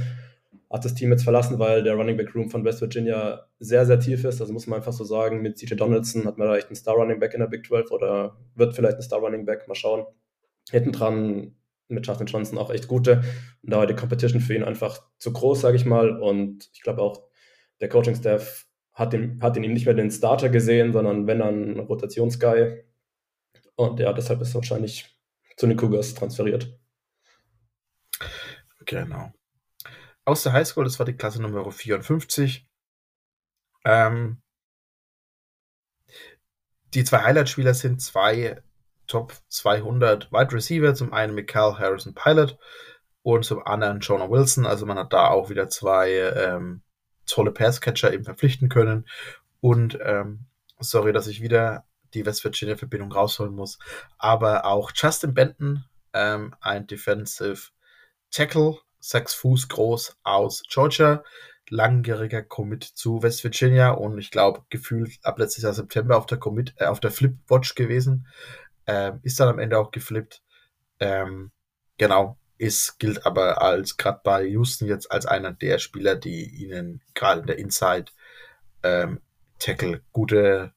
[0.76, 3.97] hat das Team jetzt verlassen, weil der Running Back Room von West Virginia sehr, sehr
[3.97, 4.41] tief ist.
[4.41, 6.95] Also muss man einfach so sagen, mit CJ Donaldson hat man da echt einen Star
[6.95, 10.05] Running Back in der Big 12 oder wird vielleicht ein Star Running Back, mal schauen.
[10.69, 11.55] Hinten dran
[11.88, 13.23] mit Justin Johnson auch echt gute.
[13.61, 16.19] Und da war die Competition für ihn einfach zu groß, sage ich mal.
[16.19, 17.23] Und ich glaube auch,
[17.80, 22.84] der Coaching-Staff hat, hat in ihm nicht mehr den Starter gesehen, sondern wenn dann Rotationsguy.
[23.78, 25.05] Und ja, deshalb ist er wahrscheinlich
[25.55, 26.78] zu den Cougars transferiert.
[28.86, 29.32] Genau
[30.26, 32.67] aus der Highschool, das war die Klasse Nummer 54.
[33.86, 34.41] Ähm,
[36.93, 38.61] die zwei Highlight-Spieler sind zwei
[39.07, 42.57] Top 200 Wide Receiver, zum einen Michael Harrison Pilot
[43.21, 44.65] und zum anderen Jonah Wilson.
[44.65, 46.82] Also man hat da auch wieder zwei ähm,
[47.28, 49.07] tolle Passcatcher eben verpflichten können.
[49.61, 50.45] Und ähm,
[50.80, 53.78] sorry, dass ich wieder die West Virginia Verbindung rausholen muss,
[54.17, 57.71] aber auch Justin Benton, ähm, ein Defensive
[58.32, 61.24] Tackle, sechs Fuß groß aus Georgia,
[61.70, 66.39] langjähriger Commit zu West Virginia und ich glaube gefühlt ab letztes Jahr September auf der
[66.39, 68.28] Commit, äh, auf der Flip Watch gewesen,
[68.88, 70.43] ähm, ist dann am Ende auch geflippt.
[70.99, 71.51] Ähm,
[71.97, 77.01] genau, ist, gilt aber als gerade bei Houston jetzt als einer der Spieler, die ihnen
[77.14, 78.12] gerade in der Inside
[78.84, 79.22] ähm,
[79.60, 80.74] Tackle gute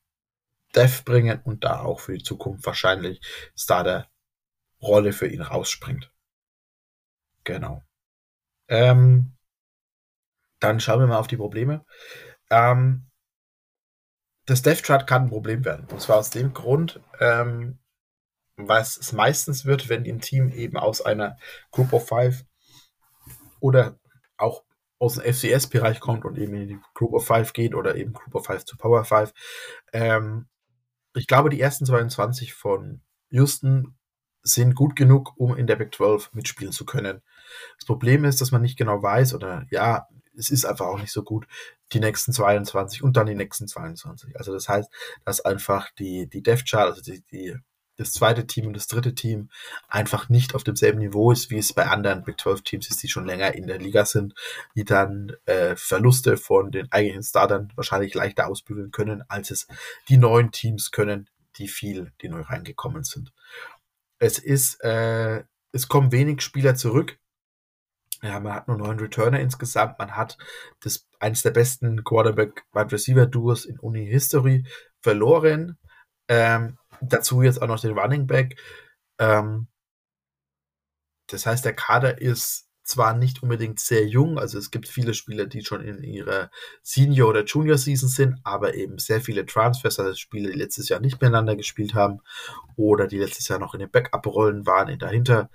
[0.74, 3.20] Def bringen und da auch für die Zukunft wahrscheinlich
[3.56, 4.10] Starter
[4.82, 6.12] Rolle für ihn rausspringt.
[7.44, 7.87] Genau.
[8.68, 9.32] Ähm,
[10.60, 11.84] dann schauen wir mal auf die Probleme.
[12.50, 13.08] Ähm,
[14.46, 15.86] das Death Chart kann ein Problem werden.
[15.90, 17.78] Und zwar aus dem Grund, ähm,
[18.56, 21.36] was es meistens wird, wenn ein Team eben aus einer
[21.70, 22.44] Group of Five
[23.60, 23.98] oder
[24.36, 24.64] auch
[24.98, 28.34] aus dem FCS-Bereich kommt und eben in die Group of Five geht oder eben Group
[28.34, 29.32] of Five zu Power Five.
[29.92, 30.48] Ähm,
[31.14, 33.96] ich glaube, die ersten 22 von Houston
[34.42, 37.22] sind gut genug, um in der Big 12 mitspielen zu können.
[37.76, 41.12] Das Problem ist, dass man nicht genau weiß oder ja, es ist einfach auch nicht
[41.12, 41.46] so gut,
[41.92, 44.36] die nächsten 22 und dann die nächsten 22.
[44.36, 44.90] Also das heißt,
[45.24, 47.56] dass einfach die, die Death Chart, also die, die,
[47.96, 49.50] das zweite Team und das dritte Team
[49.88, 53.08] einfach nicht auf demselben Niveau ist, wie es bei anderen Big 12 Teams ist, die
[53.08, 54.34] schon länger in der Liga sind,
[54.76, 59.66] die dann äh, Verluste von den eigentlichen Startern wahrscheinlich leichter ausbügeln können, als es
[60.08, 63.32] die neuen Teams können, die viel, die neu reingekommen sind.
[64.20, 65.42] Es ist, äh,
[65.72, 67.18] es kommen wenig Spieler zurück.
[68.22, 69.98] Ja, man hat nur neun Returner insgesamt.
[69.98, 70.38] Man hat
[70.80, 74.64] das eines der besten Quarterback-Wide Receiver-Duos in Uni-History
[75.00, 75.78] verloren.
[76.28, 78.60] Ähm, dazu jetzt auch noch den Running Back.
[79.18, 79.68] Ähm,
[81.28, 85.44] das heißt, der Kader ist zwar nicht unbedingt sehr jung, also es gibt viele Spieler,
[85.44, 86.50] die schon in ihrer
[86.82, 91.20] Senior- oder Junior-Season sind, aber eben sehr viele Transfers, also Spieler, die letztes Jahr nicht
[91.20, 92.20] miteinander gespielt haben
[92.76, 95.50] oder die letztes Jahr noch in den Backup-Rollen waren, in dahinter.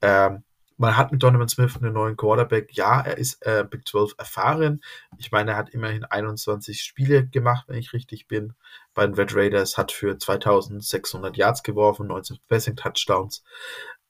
[0.00, 0.44] Ähm,
[0.78, 2.72] man hat mit Donovan Smith einen neuen Quarterback.
[2.72, 4.80] Ja, er ist äh, Big 12 erfahren.
[5.18, 8.54] Ich meine, er hat immerhin 21 Spiele gemacht, wenn ich richtig bin.
[8.94, 13.42] Bei den Red Raiders hat für 2600 Yards geworfen, 19 Passing Touchdowns.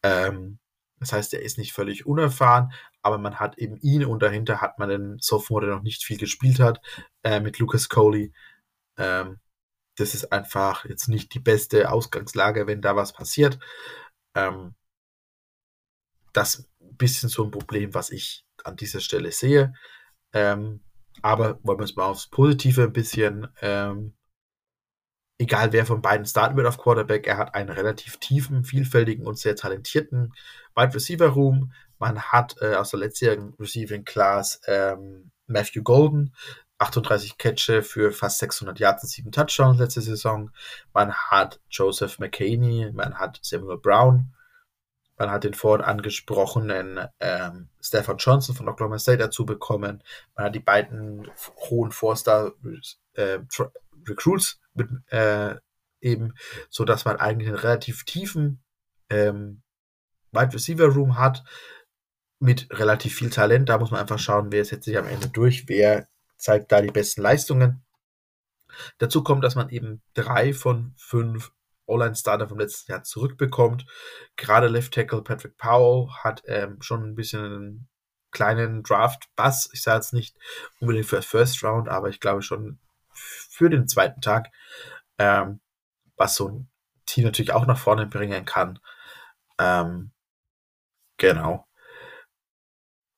[0.02, 0.58] Ähm,
[1.00, 4.78] das heißt, er ist nicht völlig unerfahren, aber man hat eben ihn und dahinter hat
[4.78, 6.82] man den Sophomore, der noch nicht viel gespielt hat,
[7.22, 8.32] äh, mit Lucas Coley.
[8.98, 9.38] Ähm,
[9.96, 13.58] das ist einfach jetzt nicht die beste Ausgangslage, wenn da was passiert.
[14.34, 14.74] Ähm,
[16.38, 19.74] das ein bisschen so ein Problem, was ich an dieser Stelle sehe.
[20.32, 20.80] Ähm,
[21.22, 24.14] aber wollen wir es mal aufs Positive ein bisschen ähm,
[25.38, 29.38] egal wer von beiden starten wird auf Quarterback, er hat einen relativ tiefen, vielfältigen und
[29.38, 30.34] sehr talentierten
[30.74, 31.72] Wide Receiver Room.
[31.98, 36.34] Man hat äh, aus der letztjährigen Receiving Class ähm, Matthew Golden,
[36.78, 40.50] 38 Catche für fast 600 Yards und 7 Touchdowns letzte Saison.
[40.92, 44.32] Man hat Joseph McCaney, man hat Samuel Brown,
[45.18, 50.02] man hat den vorhin angesprochenen ähm, Stefan Johnson von Oklahoma State dazu bekommen.
[50.36, 51.28] Man hat die beiden
[51.68, 52.52] hohen Forster
[53.14, 53.40] äh,
[54.08, 55.56] Recruits mit, äh,
[56.00, 56.34] eben,
[56.70, 58.62] so dass man eigentlich einen relativ tiefen
[59.10, 59.62] ähm,
[60.32, 61.42] Wide Receiver Room hat
[62.38, 63.68] mit relativ viel Talent.
[63.68, 66.06] Da muss man einfach schauen, wer setzt sich am Ende durch, wer
[66.36, 67.84] zeigt da die besten Leistungen.
[68.98, 71.52] Dazu kommt, dass man eben drei von fünf
[71.88, 73.86] Online-Starter vom letzten Jahr zurückbekommt.
[74.36, 77.88] Gerade Left Tackle Patrick Powell hat ähm, schon ein bisschen einen
[78.30, 79.70] kleinen Draft-Bass.
[79.72, 80.36] Ich sage jetzt nicht
[80.80, 82.78] unbedingt für First Round, aber ich glaube schon
[83.12, 84.48] für den zweiten Tag,
[85.18, 85.60] ähm,
[86.16, 86.70] was so ein
[87.06, 88.78] Team natürlich auch nach vorne bringen kann.
[89.58, 90.12] Ähm,
[91.16, 91.66] genau.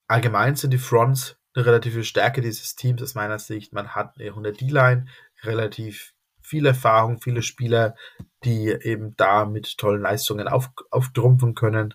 [0.09, 3.73] Allgemein sind die Fronts eine relative Stärke dieses Teams aus meiner Sicht.
[3.73, 5.07] Man hat eine 100 D-Line,
[5.43, 6.15] relativ
[6.51, 7.97] viel Erfahrung, viele Spieler,
[8.45, 11.95] die eben da mit tollen Leistungen auf, auftrumpfen können.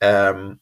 [0.00, 0.60] Ähm,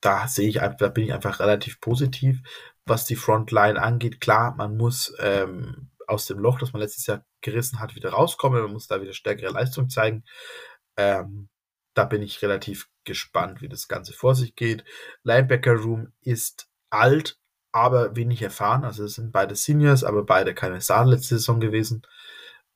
[0.00, 2.42] da sehe ich einfach, da bin ich einfach relativ positiv
[2.90, 4.20] was die Frontline angeht.
[4.20, 8.62] Klar, man muss ähm, aus dem Loch, das man letztes Jahr gerissen hat, wieder rauskommen.
[8.62, 10.24] Man muss da wieder stärkere Leistung zeigen.
[10.98, 11.48] Ähm,
[11.94, 14.84] da bin ich relativ gespannt, wie das Ganze vor sich geht.
[15.22, 17.38] Linebacker Room ist alt,
[17.72, 18.84] aber wenig erfahren.
[18.84, 22.02] Also es sind beide Seniors, aber beide keine Sahne letzte Saison gewesen.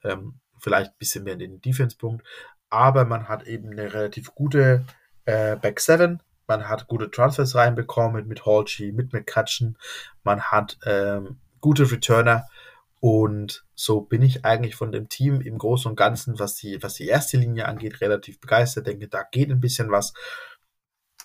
[0.02, 2.24] Ähm, vielleicht ein bisschen mehr in den Defense-Punkt.
[2.70, 4.84] Aber man hat eben eine relativ gute
[5.24, 9.78] äh, Back 7 man hat gute Transfers reinbekommen mit Halsey, mit McCutcheon.
[10.22, 12.46] Man hat ähm, gute Returner.
[13.00, 16.94] Und so bin ich eigentlich von dem Team im Großen und Ganzen, was die, was
[16.94, 18.86] die erste Linie angeht, relativ begeistert.
[18.86, 20.14] Denke, da geht ein bisschen was.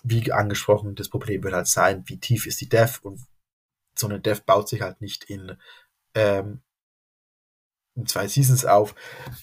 [0.02, 3.20] Wie angesprochen, das Problem wird halt sein, wie tief ist die Dev und
[3.94, 5.56] so eine Dev baut sich halt nicht in
[6.14, 6.62] ähm,
[8.06, 8.94] zwei Seasons auf.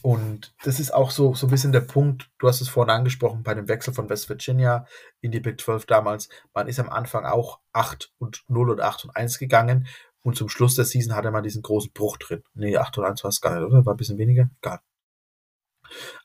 [0.02, 3.44] Und das ist auch so, so ein bisschen der Punkt, du hast es vorhin angesprochen,
[3.44, 4.86] bei dem Wechsel von West Virginia
[5.22, 6.30] in die Big 12 damals.
[6.54, 9.88] Man ist am Anfang auch 8 und 0 und 8 und 1 gegangen.
[10.24, 12.44] Und zum Schluss der Season hatte man diesen großen Bruch drin.
[12.54, 13.86] Nee, 8 und 1 war es gar nicht, oder?
[13.86, 14.50] War ein bisschen weniger?
[14.62, 14.80] Egal.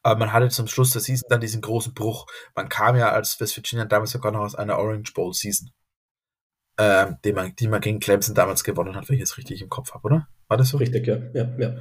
[0.02, 2.26] Aber man hatte zum Schluss der Season dann diesen großen Bruch.
[2.56, 5.70] Man kam ja als West Virginia damals sogar noch aus einer Orange Bowl Season.
[6.84, 9.68] Ähm, die, man, die man gegen Clemson damals gewonnen hat, wenn ich es richtig im
[9.68, 10.28] Kopf habe, oder?
[10.48, 10.78] War das so?
[10.78, 11.16] Richtig, ja.
[11.32, 11.76] ja, ja.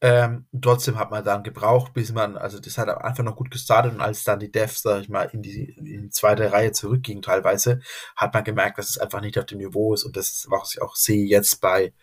[0.00, 3.92] Ähm, trotzdem hat man dann gebraucht, bis man, also das hat einfach noch gut gestartet
[3.92, 7.22] und als dann die Devs, sag ich mal, in die, in die zweite Reihe zurückgingen
[7.22, 7.80] teilweise,
[8.16, 10.74] hat man gemerkt, dass es einfach nicht auf dem Niveau ist und das ist, was
[10.74, 11.94] ich auch sehe jetzt bei,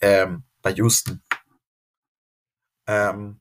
[0.00, 1.20] ähm, bei Houston.
[2.86, 3.40] Ähm,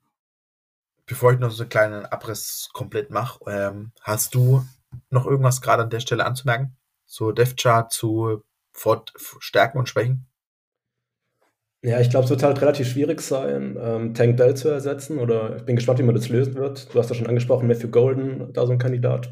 [1.06, 4.66] bevor ich noch so einen kleinen Abriss komplett mache, ähm, hast du
[5.10, 6.76] noch irgendwas gerade an der Stelle anzumerken?
[7.14, 8.42] So Dev Chart zu
[8.72, 10.26] Fort Stärken und Schwächen?
[11.84, 15.20] Ja, ich glaube, es wird halt relativ schwierig sein, ähm, Tank Bell zu ersetzen.
[15.20, 16.92] Oder ich bin gespannt, wie man das lösen wird.
[16.92, 19.32] Du hast ja schon angesprochen, Matthew Golden, da so ein Kandidat.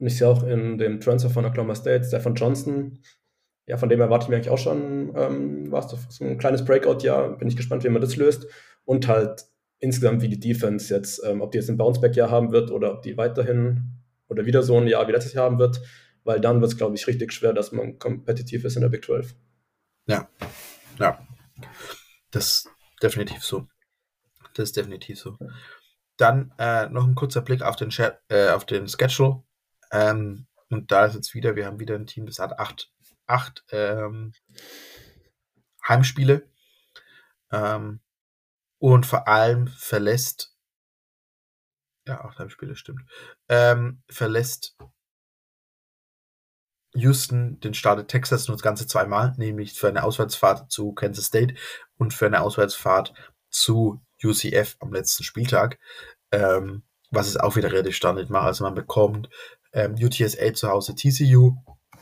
[0.00, 2.98] Und ich sehe auch in dem Transfer von Oklahoma State, Stefan Johnson.
[3.66, 7.38] Ja, von dem erwarte ich mir eigentlich auch schon ähm, was, so ein kleines Breakout-Jahr.
[7.38, 8.48] Bin ich gespannt, wie man das löst.
[8.84, 9.44] Und halt
[9.78, 13.02] insgesamt, wie die Defense jetzt, ähm, ob die jetzt ein Bounceback-Jahr haben wird oder ob
[13.02, 13.92] die weiterhin
[14.26, 15.80] oder wieder so ein Jahr wie letztes Jahr haben wird.
[16.24, 19.04] Weil dann wird es, glaube ich, richtig schwer, dass man kompetitiv ist in der Big
[19.04, 19.34] 12.
[20.06, 20.28] Ja,
[20.98, 21.26] ja,
[22.30, 22.70] das ist
[23.02, 23.68] definitiv so.
[24.54, 25.36] Das ist definitiv so.
[26.16, 29.42] Dann äh, noch ein kurzer Blick auf den, Chat, äh, auf den Schedule.
[29.90, 32.90] Ähm, und da ist jetzt wieder, wir haben wieder ein Team, das hat acht,
[33.26, 34.32] acht ähm,
[35.86, 36.48] Heimspiele.
[37.52, 38.00] Ähm,
[38.78, 40.56] und vor allem verlässt,
[42.06, 43.02] ja, acht Heimspiele, stimmt,
[43.48, 44.76] ähm, verlässt
[46.94, 51.54] Houston, den startet Texas nur das Ganze zweimal, nämlich für eine Auswärtsfahrt zu Kansas State
[51.98, 53.12] und für eine Auswärtsfahrt
[53.50, 55.78] zu UCF am letzten Spieltag,
[56.30, 58.46] ähm, was es auch wieder relativ standard macht.
[58.46, 59.28] Also man bekommt
[59.72, 61.56] ähm, UTSA zu Hause TCU,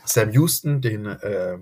[0.05, 1.57] Sam Houston, den, äh,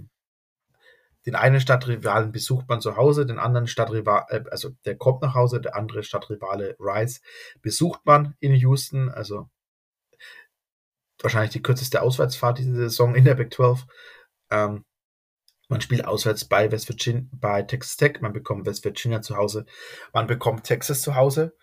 [1.25, 5.35] den einen Stadtrivalen besucht man zu Hause, den anderen Stadtrivalen, äh, also der kommt nach
[5.35, 7.21] Hause, der andere Stadtrivale Rice
[7.61, 9.49] besucht man in Houston, also
[11.23, 13.85] wahrscheinlich die kürzeste Auswärtsfahrt diese Saison in der Big 12.
[14.49, 14.85] Ähm,
[15.69, 19.65] man spielt auswärts bei West Virginia, bei Texas Tech, man bekommt West Virginia zu Hause,
[20.13, 21.55] man bekommt Texas zu Hause,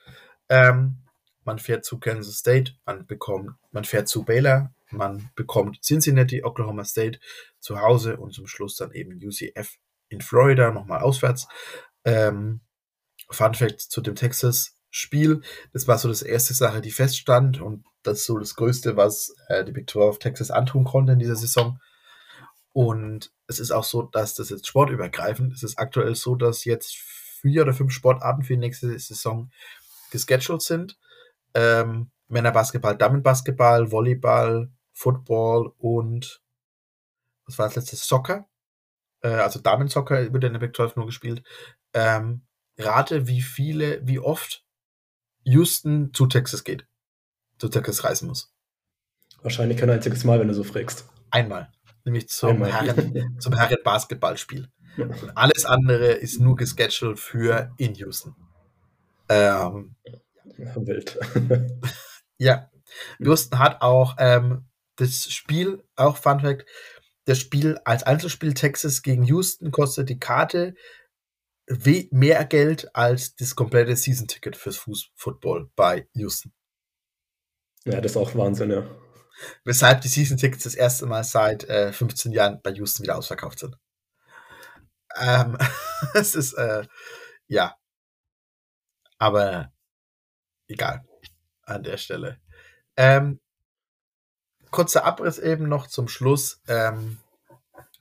[0.49, 1.05] ähm,
[1.45, 6.85] man fährt zu Kansas State, man bekommt, man fährt zu Baylor, man bekommt Cincinnati, Oklahoma
[6.85, 7.21] State
[7.61, 9.77] zu Hause und zum Schluss dann eben UCF
[10.09, 11.47] in Florida, nochmal auswärts.
[12.05, 12.61] Ähm,
[13.31, 15.43] Fun Fact zu dem Texas Spiel.
[15.72, 19.64] Das war so das erste Sache, die feststand und das so das Größte, was äh,
[19.64, 21.80] die Big 12 Texas antun konnte in dieser Saison.
[22.72, 25.62] Und es ist auch so, dass das jetzt sportübergreifend ist.
[25.62, 29.51] Es ist aktuell so, dass jetzt vier oder fünf Sportarten für die nächste Saison
[30.11, 30.99] gescheduled sind.
[31.55, 36.43] Ähm, Männerbasketball, Damenbasketball, Volleyball, Football und
[37.47, 37.97] was war das letzte?
[37.97, 38.47] Soccer.
[39.22, 41.43] Äh, also Damensoccer wird in der Big 12 nur gespielt.
[41.95, 42.43] Ähm,
[42.76, 44.64] rate, wie viele, wie oft
[45.49, 46.86] Houston zu Texas geht.
[47.59, 48.53] Zu Texas reisen muss.
[49.42, 51.07] Wahrscheinlich kein einziges Mal, wenn du so fragst.
[51.30, 51.70] Einmal.
[52.05, 54.68] Nämlich zum, Herren, zum Herren-Basketballspiel.
[54.96, 55.09] Ja.
[55.34, 58.34] Alles andere ist nur gescheduled für in Houston.
[59.28, 59.94] Ähm,
[60.57, 61.18] Wild.
[62.38, 62.70] ja.
[63.18, 66.66] Houston hat auch ähm, das Spiel, auch Fun Fact,
[67.26, 70.74] das Spiel als Einzelspiel Texas gegen Houston kostet die Karte
[72.11, 76.53] mehr Geld als das komplette Season-Ticket fürs Fuß Football bei Houston.
[77.85, 78.87] Ja, das ist auch Wahnsinn, ja.
[79.64, 83.77] Weshalb die Season-Tickets das erste Mal seit äh, 15 Jahren bei Houston wieder ausverkauft sind.
[85.16, 85.57] Ähm,
[86.14, 86.85] es ist, äh,
[87.47, 87.77] ja.
[89.19, 89.73] Aber
[90.69, 91.05] egal.
[91.62, 92.41] An der Stelle.
[92.97, 93.41] Ähm,
[94.71, 96.62] kurzer Abriss eben noch zum Schluss.
[96.66, 97.19] Ähm,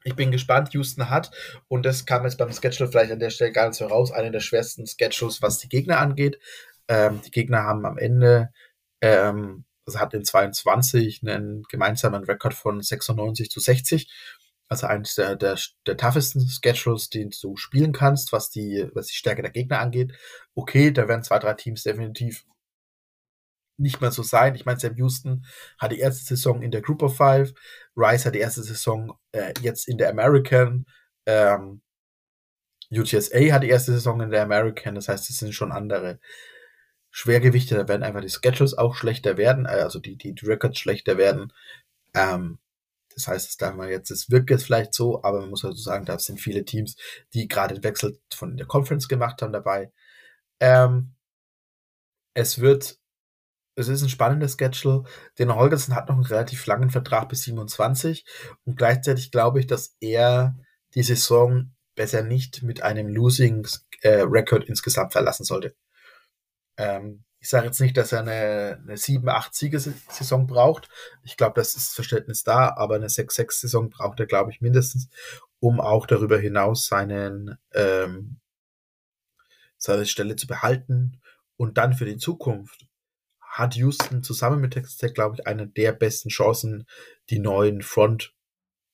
[0.08, 1.32] ich bin gespannt, Houston hat,
[1.68, 4.32] und das kam jetzt beim Schedule vielleicht an der Stelle gar nicht so raus, einen
[4.32, 6.40] der schwersten Schedules, was die Gegner angeht.
[6.88, 8.50] Ähm, die Gegner haben am Ende,
[9.02, 14.10] ähm, also hat in 22 einen gemeinsamen Rekord von 96 zu 60.
[14.70, 19.16] Also eines der, der, der toughesten Schedules, den du spielen kannst, was die, was die
[19.16, 20.14] Stärke der Gegner angeht.
[20.56, 22.46] Okay, da werden zwei, drei Teams definitiv
[23.78, 24.56] nicht mehr so sein.
[24.56, 25.46] Ich meine, Sam Houston
[25.78, 27.54] hat die erste Saison in der Group of Five,
[27.96, 30.86] Rice hat die erste Saison äh, jetzt in der American,
[31.26, 31.82] ähm,
[32.92, 36.20] UTSA hat die erste Saison in der American, das heißt, es sind schon andere
[37.12, 41.18] Schwergewichte, da werden einfach die Schedules auch schlechter werden, äh, also die, die, Records schlechter
[41.18, 41.54] werden.
[42.14, 42.60] Ähm,
[43.16, 45.82] das heißt, es darf man jetzt, es wirkt jetzt vielleicht so, aber man muss also
[45.82, 46.96] sagen, da sind viele Teams,
[47.34, 49.92] die gerade den Wechsel von der Conference gemacht haben dabei.
[50.60, 51.16] Ähm,
[52.36, 53.00] es wird
[53.78, 55.04] es ist ein spannender Schedule.
[55.40, 58.26] Den Holgersen hat noch einen relativ langen Vertrag bis 27
[58.66, 60.58] und gleichzeitig glaube ich, dass er
[60.96, 63.68] die Saison besser nicht mit einem Losing
[64.02, 65.76] äh, Record insgesamt verlassen sollte.
[66.78, 70.90] Ähm, Ich sage jetzt nicht, dass er eine, eine 7-8-Siegesaison braucht.
[71.24, 75.08] Ich glaube, das ist Verständnis da, aber eine 6-6-Saison braucht er, glaube ich, mindestens,
[75.60, 78.40] um auch darüber hinaus seinen, ähm,
[79.78, 81.22] seine Stelle zu behalten.
[81.58, 82.87] Und dann für die Zukunft
[83.58, 86.86] hat Houston zusammen mit Texas Tech, glaube ich, eine der besten Chancen,
[87.32, 88.36] die neuen Front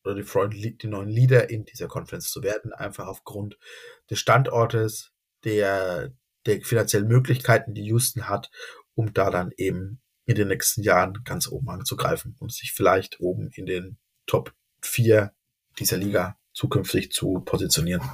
[0.05, 3.57] oder die, Front, die neuen Leader in dieser Conference zu werden, einfach aufgrund
[4.09, 5.11] des Standortes,
[5.43, 6.13] der,
[6.45, 8.51] der finanziellen Möglichkeiten, die Houston hat,
[8.95, 13.49] um da dann eben in den nächsten Jahren ganz oben anzugreifen und sich vielleicht oben
[13.53, 15.33] in den Top 4
[15.77, 18.09] dieser Liga zukünftig zu positionieren.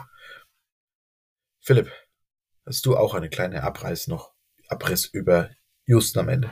[1.59, 1.91] Philipp,
[2.65, 4.33] hast du auch eine kleine Abreiß noch,
[4.67, 5.51] Abriss über
[5.89, 6.51] Houston am Ende?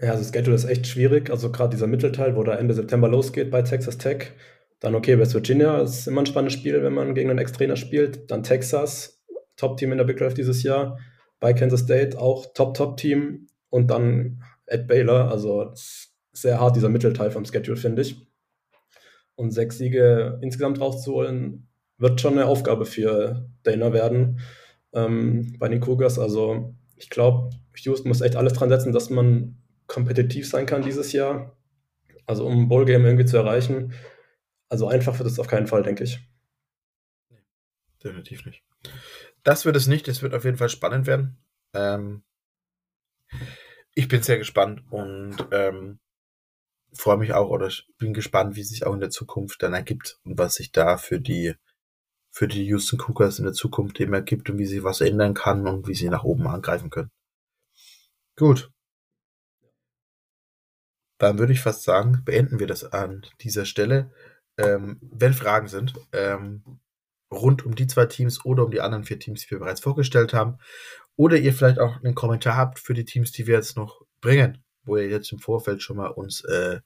[0.00, 1.30] Ja, also Schedule ist echt schwierig.
[1.30, 4.32] Also gerade dieser Mittelteil, wo da Ende September losgeht bei Texas Tech.
[4.80, 8.30] Dann okay, West Virginia ist immer ein spannendes Spiel, wenn man gegen einen Ex-Trainer spielt.
[8.30, 9.24] Dann Texas,
[9.56, 10.98] Top-Team in der Big 12 dieses Jahr.
[11.38, 13.46] Bei Kansas State auch Top-Top-Team.
[13.70, 15.30] Und dann at Baylor.
[15.30, 15.72] Also
[16.32, 18.28] sehr hart dieser Mittelteil vom Schedule, finde ich.
[19.36, 21.68] Und sechs Siege insgesamt rauszuholen,
[21.98, 24.40] wird schon eine Aufgabe für Dana werden
[24.92, 26.18] ähm, bei den Cougars.
[26.18, 27.50] Also ich glaube,
[27.82, 29.56] Houston muss echt alles dran setzen, dass man
[29.86, 31.56] kompetitiv sein kann dieses Jahr.
[32.26, 33.92] Also um ein Bowl-Game irgendwie zu erreichen.
[34.68, 36.18] Also einfach wird es auf keinen Fall, denke ich.
[38.02, 38.62] Definitiv nicht.
[39.42, 40.08] Das wird es nicht.
[40.08, 41.36] Es wird auf jeden Fall spannend werden.
[41.74, 42.22] Ähm,
[43.94, 45.98] ich bin sehr gespannt und ähm,
[46.92, 50.38] freue mich auch oder bin gespannt, wie sich auch in der Zukunft dann ergibt und
[50.38, 51.54] was sich da für die
[52.30, 55.68] für die Houston Cougars in der Zukunft eben ergibt und wie sich was ändern kann
[55.68, 57.10] und wie sie nach oben angreifen können.
[58.36, 58.70] Gut.
[61.18, 64.10] Dann würde ich fast sagen, beenden wir das an dieser Stelle.
[64.58, 66.80] Ähm, wenn Fragen sind, ähm,
[67.32, 70.34] rund um die zwei Teams oder um die anderen vier Teams, die wir bereits vorgestellt
[70.34, 70.58] haben,
[71.16, 74.64] oder ihr vielleicht auch einen Kommentar habt für die Teams, die wir jetzt noch bringen,
[74.82, 76.80] wo ihr jetzt im Vorfeld schon mal uns äh,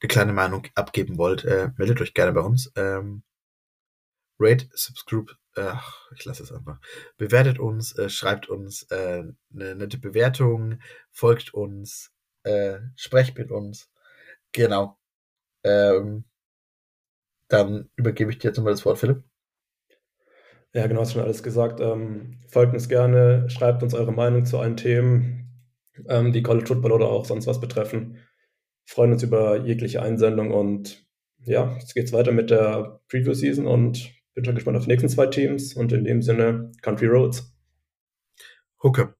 [0.00, 2.72] eine kleine Meinung abgeben wollt, äh, meldet euch gerne bei uns.
[2.76, 3.22] Ähm,
[4.38, 6.80] rate, subscribe, ach, ich lasse es einfach.
[7.16, 9.24] Bewertet uns, äh, schreibt uns äh,
[9.54, 10.80] eine nette Bewertung,
[11.10, 12.12] folgt uns,
[12.44, 13.90] äh, sprecht mit uns.
[14.52, 14.98] Genau.
[15.64, 16.24] Ähm,
[17.48, 19.22] dann übergebe ich dir jetzt nochmal das Wort, Philipp.
[20.74, 21.80] Ja, genau, hast schon alles gesagt.
[21.80, 25.48] Ähm, folgt uns gerne, schreibt uns eure Meinung zu allen Themen,
[26.08, 28.18] ähm, die College Football oder auch sonst was betreffen.
[28.86, 31.06] freuen uns über jegliche Einsendung und
[31.44, 35.26] ja, jetzt geht's weiter mit der Preview-Season und bin schon gespannt auf die nächsten zwei
[35.26, 37.52] Teams und in dem Sinne Country Roads.
[38.82, 39.13] Hooke.